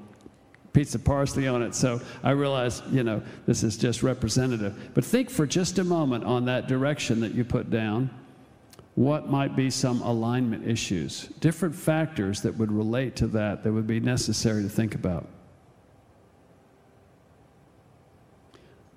piece 0.72 0.94
of 0.94 1.04
parsley 1.04 1.48
on 1.48 1.64
it. 1.64 1.74
So 1.74 2.00
I 2.22 2.30
realize, 2.30 2.84
you 2.92 3.04
know, 3.04 3.24
this 3.48 3.64
is 3.64 3.76
just 3.76 4.04
representative. 4.04 4.92
But 4.94 5.04
think 5.04 5.32
for 5.32 5.48
just 5.48 5.80
a 5.80 5.84
moment 5.84 6.26
on 6.26 6.46
that 6.46 6.68
direction 6.68 7.22
that 7.22 7.34
you 7.34 7.44
put 7.44 7.72
down 7.72 8.12
what 9.00 9.30
might 9.30 9.56
be 9.56 9.70
some 9.70 10.02
alignment 10.02 10.68
issues, 10.68 11.28
different 11.40 11.74
factors 11.74 12.42
that 12.42 12.54
would 12.58 12.70
relate 12.70 13.16
to 13.16 13.28
that 13.28 13.64
that 13.64 13.72
would 13.72 13.88
be 13.88 13.98
necessary 13.98 14.62
to 14.62 14.68
think 14.68 14.94
about. 14.94 15.26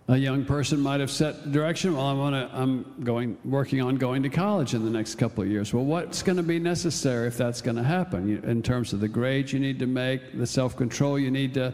A 0.09 0.17
young 0.17 0.45
person 0.45 0.81
might 0.81 0.99
have 0.99 1.09
set 1.09 1.53
direction. 1.53 1.97
Well, 1.97 2.05
I 2.05 2.15
want 2.15 2.35
to. 2.35 2.51
I'm 2.53 3.05
going, 3.05 3.39
working 3.45 3.81
on 3.81 3.95
going 3.95 4.25
to 4.25 4.29
college 4.29 4.75
in 4.75 4.85
the 4.85 4.91
next 4.91 5.15
couple 5.15 5.45
of 5.45 5.49
years. 5.49 5.73
Well, 5.73 5.85
what's 5.85 6.21
going 6.21 6.37
to 6.37 6.43
be 6.43 6.59
necessary 6.59 7.29
if 7.29 7.39
that's 7.39 7.63
going 7.63 7.77
to 7.77 7.85
happen? 7.85 8.27
You, 8.27 8.39
in 8.39 8.61
terms 8.61 8.93
of 8.93 8.99
the 8.99 9.07
grades 9.07 9.53
you 9.53 9.61
need 9.61 9.79
to 9.79 9.87
make, 9.87 10.37
the 10.37 10.49
self-control 10.49 11.21
you 11.21 11.31
need 11.31 11.55
to, 11.55 11.73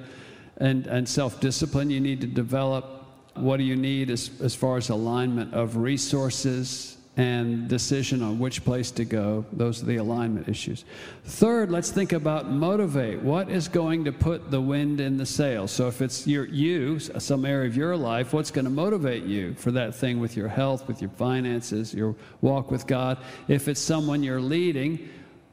and 0.58 0.86
and 0.86 1.08
self-discipline 1.08 1.88
you 1.88 2.00
need 2.00 2.20
to 2.20 2.26
develop. 2.26 3.06
What 3.36 3.56
do 3.56 3.62
you 3.62 3.74
need 3.74 4.10
as 4.10 4.30
as 4.42 4.54
far 4.54 4.76
as 4.76 4.90
alignment 4.90 5.54
of 5.54 5.78
resources, 5.78 6.97
and 7.18 7.66
decision 7.66 8.22
on 8.22 8.38
which 8.38 8.64
place 8.64 8.92
to 8.92 9.04
go. 9.04 9.44
Those 9.52 9.82
are 9.82 9.86
the 9.86 9.96
alignment 9.96 10.48
issues. 10.48 10.84
Third, 11.24 11.68
let's 11.68 11.90
think 11.90 12.12
about 12.12 12.48
motivate. 12.48 13.20
What 13.20 13.50
is 13.50 13.66
going 13.66 14.04
to 14.04 14.12
put 14.12 14.52
the 14.52 14.60
wind 14.60 15.00
in 15.00 15.16
the 15.16 15.26
sails? 15.26 15.72
So 15.72 15.88
if 15.88 16.00
it's 16.00 16.28
your, 16.28 16.46
you, 16.46 17.00
some 17.00 17.44
area 17.44 17.68
of 17.68 17.76
your 17.76 17.96
life, 17.96 18.32
what's 18.32 18.52
going 18.52 18.66
to 18.66 18.70
motivate 18.70 19.24
you 19.24 19.54
for 19.54 19.72
that 19.72 19.96
thing 19.96 20.20
with 20.20 20.36
your 20.36 20.46
health, 20.46 20.86
with 20.86 21.02
your 21.02 21.10
finances, 21.10 21.92
your 21.92 22.14
walk 22.40 22.70
with 22.70 22.86
God? 22.86 23.18
If 23.48 23.66
it's 23.66 23.80
someone 23.80 24.22
you're 24.22 24.40
leading, 24.40 25.08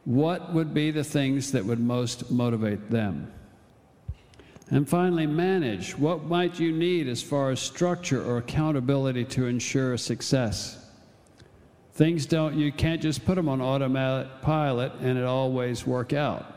what 0.05 0.53
would 0.53 0.71
be 0.71 0.91
the 0.91 1.03
things 1.03 1.51
that 1.53 1.65
would 1.65 1.79
most 1.79 2.29
motivate 2.29 2.91
them? 2.91 3.33
And 4.69 4.87
finally, 4.87 5.25
manage. 5.25 5.97
What 5.97 6.25
might 6.25 6.59
you 6.59 6.71
need 6.71 7.07
as 7.07 7.23
far 7.23 7.49
as 7.49 7.59
structure 7.59 8.23
or 8.23 8.37
accountability 8.37 9.25
to 9.25 9.47
ensure 9.47 9.97
success? 9.97 10.84
Things 11.95 12.25
don't, 12.25 12.55
you 12.55 12.73
can't 12.73 13.01
just 13.01 13.23
put 13.23 13.35
them 13.35 13.47
on 13.47 13.61
automatic 13.61 14.41
pilot 14.41 14.91
and 14.99 15.17
it 15.17 15.23
always 15.23 15.87
work 15.87 16.11
out. 16.11 16.53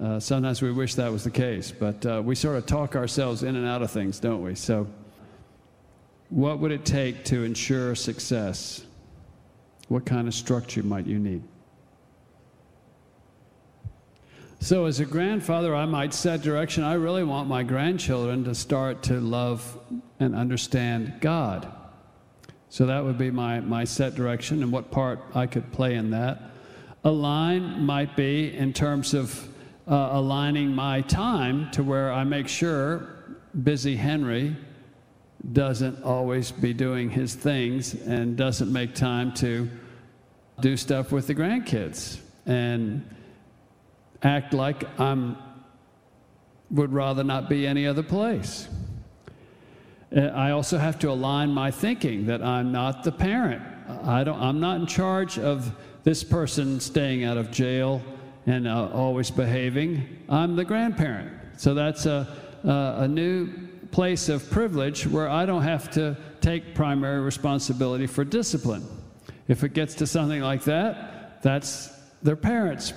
Uh, 0.00 0.18
sometimes 0.18 0.62
we 0.62 0.72
wish 0.72 0.94
that 0.94 1.12
was 1.12 1.24
the 1.24 1.30
case, 1.30 1.70
but 1.70 2.06
uh, 2.06 2.22
we 2.24 2.34
sort 2.34 2.56
of 2.56 2.64
talk 2.64 2.96
ourselves 2.96 3.42
in 3.42 3.56
and 3.56 3.66
out 3.66 3.82
of 3.82 3.90
things, 3.90 4.20
don't 4.20 4.42
we? 4.42 4.54
So, 4.54 4.86
what 6.30 6.60
would 6.60 6.72
it 6.72 6.84
take 6.84 7.24
to 7.26 7.44
ensure 7.44 7.94
success? 7.94 8.84
What 9.88 10.06
kind 10.06 10.28
of 10.28 10.34
structure 10.34 10.82
might 10.82 11.06
you 11.06 11.18
need? 11.18 11.42
So, 14.60 14.86
as 14.86 15.00
a 15.00 15.04
grandfather, 15.04 15.74
I 15.74 15.84
might 15.84 16.14
set 16.14 16.42
direction. 16.42 16.84
I 16.84 16.94
really 16.94 17.24
want 17.24 17.48
my 17.48 17.64
grandchildren 17.64 18.44
to 18.44 18.54
start 18.54 19.02
to 19.04 19.20
love 19.20 19.78
and 20.20 20.34
understand 20.34 21.14
God. 21.20 21.72
So 22.70 22.86
that 22.86 23.02
would 23.04 23.18
be 23.18 23.30
my, 23.30 23.60
my 23.60 23.84
set 23.84 24.14
direction 24.14 24.62
and 24.62 24.70
what 24.70 24.90
part 24.90 25.20
I 25.34 25.46
could 25.46 25.72
play 25.72 25.94
in 25.94 26.10
that. 26.10 26.40
Align 27.04 27.84
might 27.84 28.16
be 28.16 28.54
in 28.54 28.72
terms 28.72 29.14
of 29.14 29.48
uh, 29.86 30.10
aligning 30.12 30.74
my 30.74 31.00
time 31.02 31.70
to 31.70 31.82
where 31.82 32.12
I 32.12 32.24
make 32.24 32.48
sure 32.48 33.08
busy 33.62 33.96
Henry 33.96 34.56
doesn't 35.52 36.02
always 36.02 36.50
be 36.50 36.74
doing 36.74 37.08
his 37.08 37.34
things 37.34 37.94
and 37.94 38.36
doesn't 38.36 38.72
make 38.72 38.94
time 38.94 39.32
to 39.34 39.68
do 40.60 40.76
stuff 40.76 41.12
with 41.12 41.26
the 41.26 41.34
grandkids 41.34 42.18
and 42.44 43.08
act 44.22 44.52
like 44.52 44.84
I'm 45.00 45.36
would 46.70 46.92
rather 46.92 47.24
not 47.24 47.48
be 47.48 47.66
any 47.66 47.86
other 47.86 48.02
place. 48.02 48.68
Uh, 50.14 50.20
I 50.20 50.52
also 50.52 50.78
have 50.78 50.98
to 51.00 51.10
align 51.10 51.50
my 51.50 51.70
thinking 51.70 52.26
that 52.26 52.42
I'm 52.42 52.72
not 52.72 53.04
the 53.04 53.12
parent. 53.12 53.62
I 54.04 54.24
don't, 54.24 54.40
I'm 54.40 54.60
not 54.60 54.80
in 54.80 54.86
charge 54.86 55.38
of 55.38 55.70
this 56.04 56.24
person 56.24 56.80
staying 56.80 57.24
out 57.24 57.36
of 57.36 57.50
jail 57.50 58.02
and 58.46 58.66
uh, 58.66 58.88
always 58.92 59.30
behaving. 59.30 60.24
I'm 60.28 60.56
the 60.56 60.64
grandparent. 60.64 61.32
So 61.58 61.74
that's 61.74 62.06
a, 62.06 62.26
a, 62.64 63.02
a 63.02 63.08
new 63.08 63.48
place 63.90 64.28
of 64.28 64.48
privilege 64.50 65.06
where 65.06 65.28
I 65.28 65.44
don't 65.44 65.62
have 65.62 65.90
to 65.92 66.16
take 66.40 66.74
primary 66.74 67.20
responsibility 67.20 68.06
for 68.06 68.24
discipline. 68.24 68.86
If 69.48 69.64
it 69.64 69.74
gets 69.74 69.94
to 69.96 70.06
something 70.06 70.40
like 70.40 70.64
that, 70.64 71.42
that's 71.42 71.88
their 72.22 72.36
parents' 72.36 72.92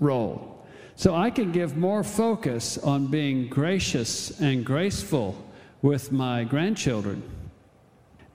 role. 0.00 0.66
So 0.96 1.14
I 1.14 1.30
can 1.30 1.52
give 1.52 1.76
more 1.76 2.02
focus 2.02 2.78
on 2.78 3.08
being 3.08 3.48
gracious 3.48 4.40
and 4.40 4.64
graceful 4.64 5.36
with 5.82 6.12
my 6.12 6.44
grandchildren 6.44 7.22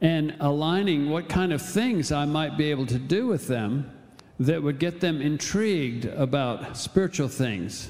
and 0.02 0.36
aligning 0.40 1.10
what 1.10 1.30
kind 1.30 1.54
of 1.54 1.62
things 1.62 2.12
I 2.12 2.26
might 2.26 2.58
be 2.58 2.72
able 2.72 2.88
to 2.88 2.98
do 2.98 3.28
with 3.28 3.48
them 3.48 3.92
that 4.40 4.62
would 4.62 4.80
get 4.80 5.00
them 5.00 5.22
intrigued 5.22 6.06
about 6.06 6.76
spiritual 6.76 7.28
things. 7.28 7.90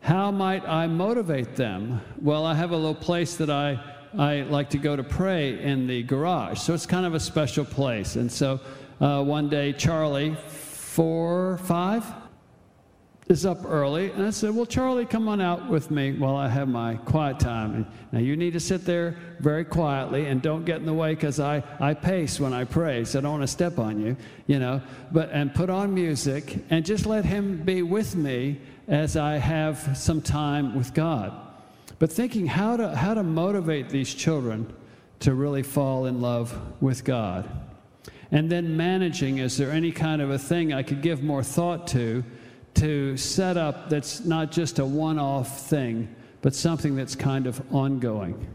How 0.00 0.30
might 0.30 0.66
I 0.68 0.88
motivate 0.88 1.54
them? 1.54 2.00
Well, 2.20 2.44
I 2.44 2.54
have 2.54 2.72
a 2.72 2.76
little 2.76 2.94
place 2.94 3.36
that 3.36 3.50
I, 3.50 3.78
I 4.16 4.42
like 4.42 4.70
to 4.70 4.78
go 4.78 4.96
to 4.96 5.04
pray 5.04 5.60
in 5.62 5.86
the 5.86 6.02
garage. 6.02 6.58
So 6.58 6.74
it's 6.74 6.86
kind 6.86 7.06
of 7.06 7.14
a 7.14 7.20
special 7.20 7.64
place. 7.64 8.16
And 8.16 8.30
so 8.30 8.60
uh, 9.00 9.22
one 9.22 9.48
day, 9.48 9.72
Charlie, 9.72 10.36
four, 10.48 11.58
five, 11.58 12.04
is 13.28 13.44
up 13.44 13.64
early, 13.66 14.10
and 14.10 14.24
I 14.24 14.30
said, 14.30 14.54
Well, 14.54 14.64
Charlie, 14.64 15.04
come 15.04 15.28
on 15.28 15.40
out 15.40 15.68
with 15.68 15.90
me 15.90 16.12
while 16.12 16.34
I 16.34 16.48
have 16.48 16.66
my 16.66 16.94
quiet 16.94 17.38
time. 17.38 17.74
And 17.74 17.86
now 18.10 18.20
you 18.20 18.36
need 18.36 18.54
to 18.54 18.60
sit 18.60 18.86
there 18.86 19.16
very 19.38 19.64
quietly 19.64 20.26
and 20.26 20.40
don't 20.40 20.64
get 20.64 20.78
in 20.78 20.86
the 20.86 20.94
way 20.94 21.14
because 21.14 21.38
I, 21.38 21.62
I 21.78 21.92
pace 21.92 22.40
when 22.40 22.54
I 22.54 22.64
pray, 22.64 23.04
so 23.04 23.18
I 23.18 23.22
don't 23.22 23.32
want 23.32 23.42
to 23.42 23.48
step 23.48 23.78
on 23.78 24.00
you, 24.00 24.16
you 24.46 24.58
know. 24.58 24.80
But 25.12 25.30
and 25.30 25.54
put 25.54 25.68
on 25.68 25.92
music 25.92 26.64
and 26.70 26.86
just 26.86 27.04
let 27.04 27.26
him 27.26 27.62
be 27.62 27.82
with 27.82 28.16
me 28.16 28.60
as 28.88 29.16
I 29.16 29.36
have 29.36 29.96
some 29.96 30.22
time 30.22 30.74
with 30.74 30.94
God. 30.94 31.32
But 31.98 32.10
thinking 32.10 32.46
how 32.46 32.78
to 32.78 32.96
how 32.96 33.12
to 33.12 33.22
motivate 33.22 33.90
these 33.90 34.14
children 34.14 34.72
to 35.20 35.34
really 35.34 35.62
fall 35.62 36.06
in 36.06 36.22
love 36.22 36.58
with 36.80 37.04
God. 37.04 37.46
And 38.30 38.50
then 38.50 38.76
managing, 38.76 39.38
is 39.38 39.56
there 39.56 39.70
any 39.70 39.90
kind 39.90 40.20
of 40.20 40.30
a 40.30 40.38
thing 40.38 40.72
I 40.72 40.82
could 40.82 41.02
give 41.02 41.22
more 41.22 41.42
thought 41.42 41.86
to? 41.88 42.24
To 42.78 43.16
set 43.16 43.56
up 43.56 43.90
that's 43.90 44.24
not 44.24 44.52
just 44.52 44.78
a 44.78 44.84
one 44.84 45.18
off 45.18 45.68
thing, 45.68 46.14
but 46.42 46.54
something 46.54 46.94
that's 46.94 47.16
kind 47.16 47.46
of 47.46 47.60
ongoing. 47.74 48.46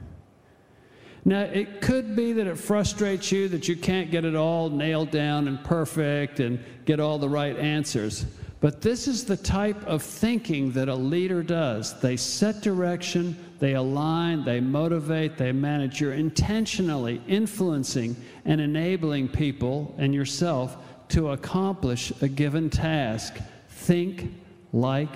Now, 1.26 1.42
it 1.42 1.82
could 1.82 2.16
be 2.16 2.34
that 2.34 2.48
it 2.48 2.58
frustrates 2.58 3.32
you 3.32 3.48
that 3.50 3.68
you 3.68 3.78
can't 3.78 4.12
get 4.12 4.26
it 4.26 4.36
all 4.36 4.70
nailed 4.70 5.12
down 5.12 5.48
and 5.48 5.64
perfect 5.64 6.40
and 6.40 6.60
get 6.86 7.00
all 7.00 7.18
the 7.18 7.30
right 7.30 7.58
answers. 7.58 8.26
But 8.60 8.82
this 8.82 9.10
is 9.10 9.26
the 9.26 9.36
type 9.36 9.86
of 9.86 10.02
thinking 10.02 10.72
that 10.72 10.88
a 10.88 10.96
leader 10.96 11.44
does. 11.44 12.00
They 12.00 12.16
set 12.16 12.62
direction, 12.62 13.38
they 13.60 13.74
align, 13.74 14.46
they 14.46 14.62
motivate, 14.62 15.38
they 15.38 15.52
manage. 15.52 16.00
You're 16.00 16.14
intentionally 16.14 17.22
influencing 17.28 18.16
and 18.46 18.62
enabling 18.62 19.30
people 19.30 19.94
and 19.98 20.14
yourself 20.14 20.78
to 21.10 21.32
accomplish 21.32 22.12
a 22.22 22.28
given 22.30 22.70
task 22.70 23.38
Think 23.84 24.34
like 24.72 25.12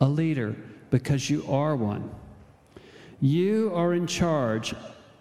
a 0.00 0.08
leader 0.08 0.56
because 0.88 1.28
you 1.28 1.44
are 1.50 1.76
one. 1.76 2.10
You 3.20 3.70
are 3.74 3.92
in 3.92 4.06
charge 4.06 4.74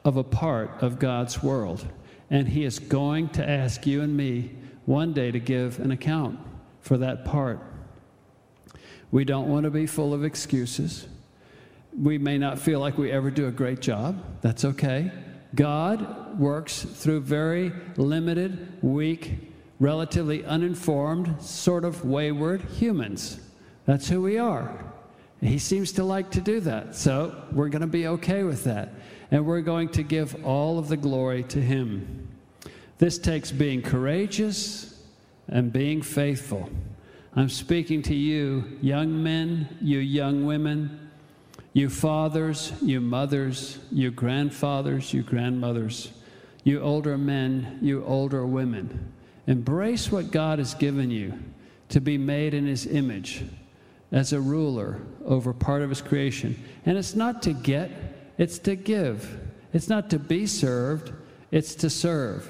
of 0.06 0.16
a 0.16 0.24
part 0.24 0.72
of 0.82 0.98
God's 0.98 1.44
world, 1.44 1.86
and 2.30 2.48
He 2.48 2.64
is 2.64 2.80
going 2.80 3.28
to 3.30 3.48
ask 3.48 3.86
you 3.86 4.02
and 4.02 4.16
me 4.16 4.52
one 4.86 5.12
day 5.12 5.30
to 5.30 5.42
give 5.42 5.78
an 5.82 5.92
account 5.92 6.40
for 6.80 6.98
that 7.00 7.26
part. 7.26 7.60
We 9.12 9.26
don't 9.26 9.50
want 9.50 9.66
to 9.66 9.72
be 9.72 9.88
full 9.88 10.14
of 10.14 10.24
excuses. 10.24 11.06
We 12.02 12.18
may 12.18 12.38
not 12.38 12.60
feel 12.60 12.80
like 12.80 12.98
we 12.98 13.12
ever 13.12 13.30
do 13.30 13.48
a 13.48 13.52
great 13.52 13.82
job. 13.82 14.24
That's 14.40 14.64
okay. 14.64 15.12
God 15.54 16.40
works 16.40 16.84
through 16.84 17.22
very 17.22 17.74
limited, 17.98 18.82
weak, 18.82 19.45
relatively 19.80 20.46
uninformed, 20.46 21.42
sort 21.42 21.84
of 21.84 22.06
wayward 22.06 22.62
humans. 22.62 23.40
That's 23.86 24.08
who 24.08 24.22
we 24.22 24.38
are. 24.38 24.84
He 25.42 25.60
seems 25.60 25.92
to 25.94 26.04
like 26.04 26.32
to 26.32 26.42
do 26.42 26.60
that. 26.62 26.96
So 26.96 27.44
we're 27.52 27.70
going 27.70 27.82
to 27.82 27.88
be 27.88 28.08
okay 28.08 28.44
with 28.44 28.64
that. 28.64 28.94
And 29.32 29.46
we're 29.46 29.62
going 29.62 29.90
to 29.90 30.04
give 30.04 30.46
all 30.46 30.80
of 30.80 30.88
the 30.88 30.98
glory 30.98 31.44
to 31.44 31.62
Him. 31.62 32.30
This 32.98 33.18
takes 33.18 33.52
being 33.52 33.82
courageous 33.82 35.04
and 35.48 35.72
being 35.72 36.02
faithful. 36.02 36.70
I'm 37.36 37.50
speaking 37.50 38.02
to 38.04 38.16
you, 38.16 38.64
young 38.82 39.22
men, 39.22 39.78
you 39.82 40.00
young 40.00 40.46
women, 40.46 41.10
you 41.74 41.90
fathers, 41.90 42.72
you 42.82 43.02
mothers, 43.02 43.80
you 43.92 44.10
grandfathers, 44.10 45.14
you 45.14 45.22
grandmothers, 45.22 46.14
you 46.64 46.80
older 46.80 47.18
men, 47.18 47.78
you 47.82 48.06
older 48.06 48.46
women. 48.46 49.12
Embrace 49.48 50.12
what 50.12 50.32
God 50.32 50.60
has 50.60 50.74
given 50.74 51.12
you 51.12 51.38
to 51.90 52.02
be 52.02 52.18
made 52.18 52.54
in 52.54 52.66
His 52.66 52.88
image 52.88 53.44
as 54.12 54.34
a 54.34 54.40
ruler 54.40 55.00
over 55.26 55.54
part 55.54 55.82
of 55.82 55.90
His 55.90 56.02
creation. 56.02 56.62
And 56.86 56.98
it's 56.98 57.16
not 57.16 57.42
to 57.44 57.54
get, 57.54 57.92
it's 58.38 58.60
to 58.60 58.76
give. 58.76 59.40
It's 59.74 59.90
not 59.90 60.10
to 60.12 60.20
be 60.20 60.48
served, 60.48 61.14
it's 61.52 61.76
to 61.76 61.90
serve. 61.90 62.50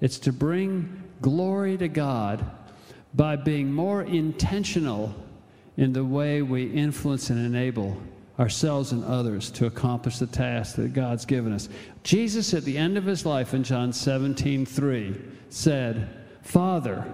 It's 0.00 0.18
to 0.20 0.32
bring 0.32 1.02
glory 1.22 1.76
to 1.78 1.88
God 1.88 2.44
by 3.14 3.36
being 3.36 3.72
more 3.72 4.02
intentional 4.02 5.14
in 5.76 5.92
the 5.92 6.04
way 6.04 6.42
we 6.42 6.64
influence 6.64 7.30
and 7.30 7.44
enable 7.44 7.96
ourselves 8.38 8.92
and 8.92 9.04
others 9.04 9.50
to 9.50 9.66
accomplish 9.66 10.18
the 10.18 10.26
task 10.26 10.76
that 10.76 10.92
God's 10.92 11.24
given 11.24 11.52
us. 11.52 11.68
Jesus, 12.02 12.52
at 12.52 12.64
the 12.64 12.76
end 12.76 12.98
of 12.98 13.04
his 13.04 13.24
life 13.24 13.54
in 13.54 13.64
John 13.64 13.92
17 13.92 14.66
3, 14.66 15.20
said, 15.48 16.25
Father, 16.46 17.04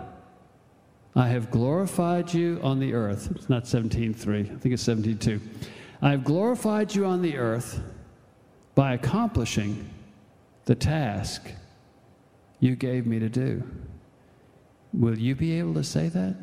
I 1.16 1.28
have 1.28 1.50
glorified 1.50 2.34
you 2.34 2.60
on 2.62 2.78
the 2.78 2.92
earth. 2.92 3.30
It's 3.34 3.48
not 3.48 3.64
17.3, 3.64 4.40
I 4.40 4.58
think 4.58 4.74
it's 4.74 4.86
17.2. 4.86 5.40
I 6.02 6.10
have 6.10 6.22
glorified 6.22 6.94
you 6.94 7.06
on 7.06 7.22
the 7.22 7.38
earth 7.38 7.80
by 8.74 8.92
accomplishing 8.92 9.88
the 10.66 10.74
task 10.74 11.50
you 12.60 12.76
gave 12.76 13.06
me 13.06 13.18
to 13.20 13.30
do. 13.30 13.62
Will 14.92 15.18
you 15.18 15.34
be 15.34 15.58
able 15.58 15.74
to 15.74 15.84
say 15.84 16.08
that? 16.08 16.36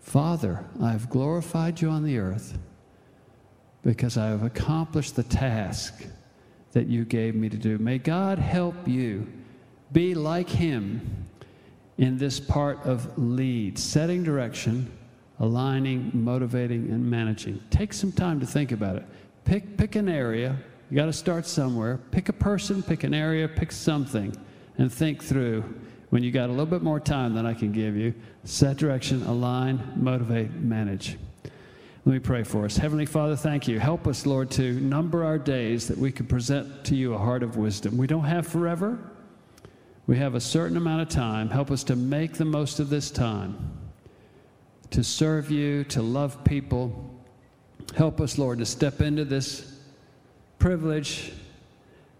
Father, 0.00 0.62
I 0.78 0.90
have 0.92 1.08
glorified 1.08 1.80
you 1.80 1.88
on 1.88 2.04
the 2.04 2.18
earth 2.18 2.58
because 3.82 4.18
I 4.18 4.26
have 4.26 4.42
accomplished 4.42 5.16
the 5.16 5.22
task 5.22 6.04
that 6.72 6.86
you 6.86 7.06
gave 7.06 7.34
me 7.34 7.48
to 7.48 7.56
do. 7.56 7.78
May 7.78 7.96
God 7.96 8.38
help 8.38 8.86
you 8.86 9.26
be 9.92 10.14
like 10.14 10.48
him 10.48 11.26
in 11.96 12.16
this 12.16 12.38
part 12.38 12.78
of 12.84 13.18
lead, 13.18 13.78
setting 13.78 14.22
direction, 14.22 14.90
aligning, 15.40 16.10
motivating, 16.14 16.90
and 16.90 17.08
managing. 17.08 17.60
Take 17.70 17.92
some 17.92 18.12
time 18.12 18.40
to 18.40 18.46
think 18.46 18.72
about 18.72 18.96
it. 18.96 19.04
Pick, 19.44 19.76
pick 19.76 19.96
an 19.96 20.08
area. 20.08 20.56
You 20.90 20.96
got 20.96 21.06
to 21.06 21.12
start 21.12 21.46
somewhere. 21.46 21.98
Pick 22.10 22.28
a 22.28 22.32
person, 22.32 22.82
pick 22.82 23.04
an 23.04 23.14
area, 23.14 23.48
pick 23.48 23.72
something, 23.72 24.34
and 24.78 24.92
think 24.92 25.22
through. 25.22 25.62
When 26.10 26.22
you 26.22 26.30
got 26.30 26.48
a 26.48 26.52
little 26.52 26.66
bit 26.66 26.82
more 26.82 27.00
time 27.00 27.34
than 27.34 27.44
I 27.44 27.52
can 27.52 27.72
give 27.72 27.96
you, 27.96 28.14
set 28.44 28.78
direction, 28.78 29.22
align, 29.24 29.92
motivate, 29.96 30.52
manage. 30.52 31.18
Let 32.04 32.12
me 32.12 32.18
pray 32.20 32.42
for 32.42 32.64
us. 32.64 32.78
Heavenly 32.78 33.04
Father, 33.04 33.36
thank 33.36 33.68
you. 33.68 33.78
Help 33.78 34.06
us, 34.06 34.24
Lord, 34.24 34.50
to 34.52 34.80
number 34.80 35.24
our 35.24 35.38
days 35.38 35.86
that 35.88 35.98
we 35.98 36.10
can 36.10 36.26
present 36.26 36.84
to 36.86 36.96
you 36.96 37.12
a 37.12 37.18
heart 37.18 37.42
of 37.42 37.58
wisdom. 37.58 37.98
We 37.98 38.06
don't 38.06 38.24
have 38.24 38.46
forever. 38.46 38.98
We 40.08 40.16
have 40.16 40.34
a 40.34 40.40
certain 40.40 40.78
amount 40.78 41.02
of 41.02 41.10
time. 41.10 41.50
Help 41.50 41.70
us 41.70 41.84
to 41.84 41.94
make 41.94 42.32
the 42.32 42.46
most 42.46 42.80
of 42.80 42.88
this 42.88 43.10
time, 43.10 43.58
to 44.90 45.04
serve 45.04 45.50
you, 45.50 45.84
to 45.84 46.00
love 46.00 46.42
people. 46.44 47.14
Help 47.94 48.18
us, 48.18 48.38
Lord, 48.38 48.58
to 48.60 48.66
step 48.66 49.02
into 49.02 49.26
this 49.26 49.78
privilege 50.58 51.32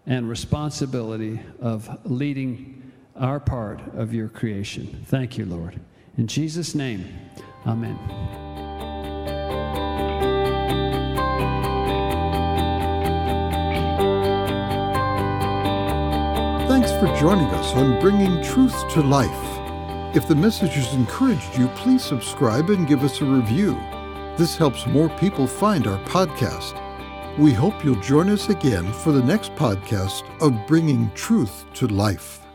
and 0.05 0.29
responsibility 0.29 1.39
of 1.59 1.89
leading 2.05 2.91
our 3.15 3.39
part 3.39 3.81
of 3.95 4.13
your 4.13 4.29
creation. 4.29 5.03
Thank 5.07 5.39
you, 5.39 5.45
Lord. 5.45 5.79
In 6.15 6.27
Jesus' 6.27 6.75
name, 6.75 7.07
amen. 7.65 7.97
Thanks 16.79 16.93
for 16.93 17.13
joining 17.19 17.47
us 17.47 17.73
on 17.73 17.99
Bringing 17.99 18.41
Truth 18.41 18.87
to 18.93 19.01
Life. 19.01 20.15
If 20.15 20.29
the 20.29 20.35
message 20.35 20.75
has 20.75 20.93
encouraged 20.93 21.57
you, 21.57 21.67
please 21.75 22.01
subscribe 22.01 22.69
and 22.69 22.87
give 22.87 23.03
us 23.03 23.19
a 23.19 23.25
review. 23.25 23.73
This 24.37 24.55
helps 24.55 24.87
more 24.87 25.09
people 25.09 25.45
find 25.45 25.87
our 25.87 26.01
podcast. 26.05 26.79
We 27.37 27.51
hope 27.51 27.83
you'll 27.83 27.99
join 27.99 28.29
us 28.29 28.47
again 28.47 28.93
for 28.93 29.11
the 29.11 29.21
next 29.21 29.53
podcast 29.55 30.23
of 30.41 30.65
Bringing 30.67 31.11
Truth 31.15 31.65
to 31.73 31.87
Life. 31.87 32.48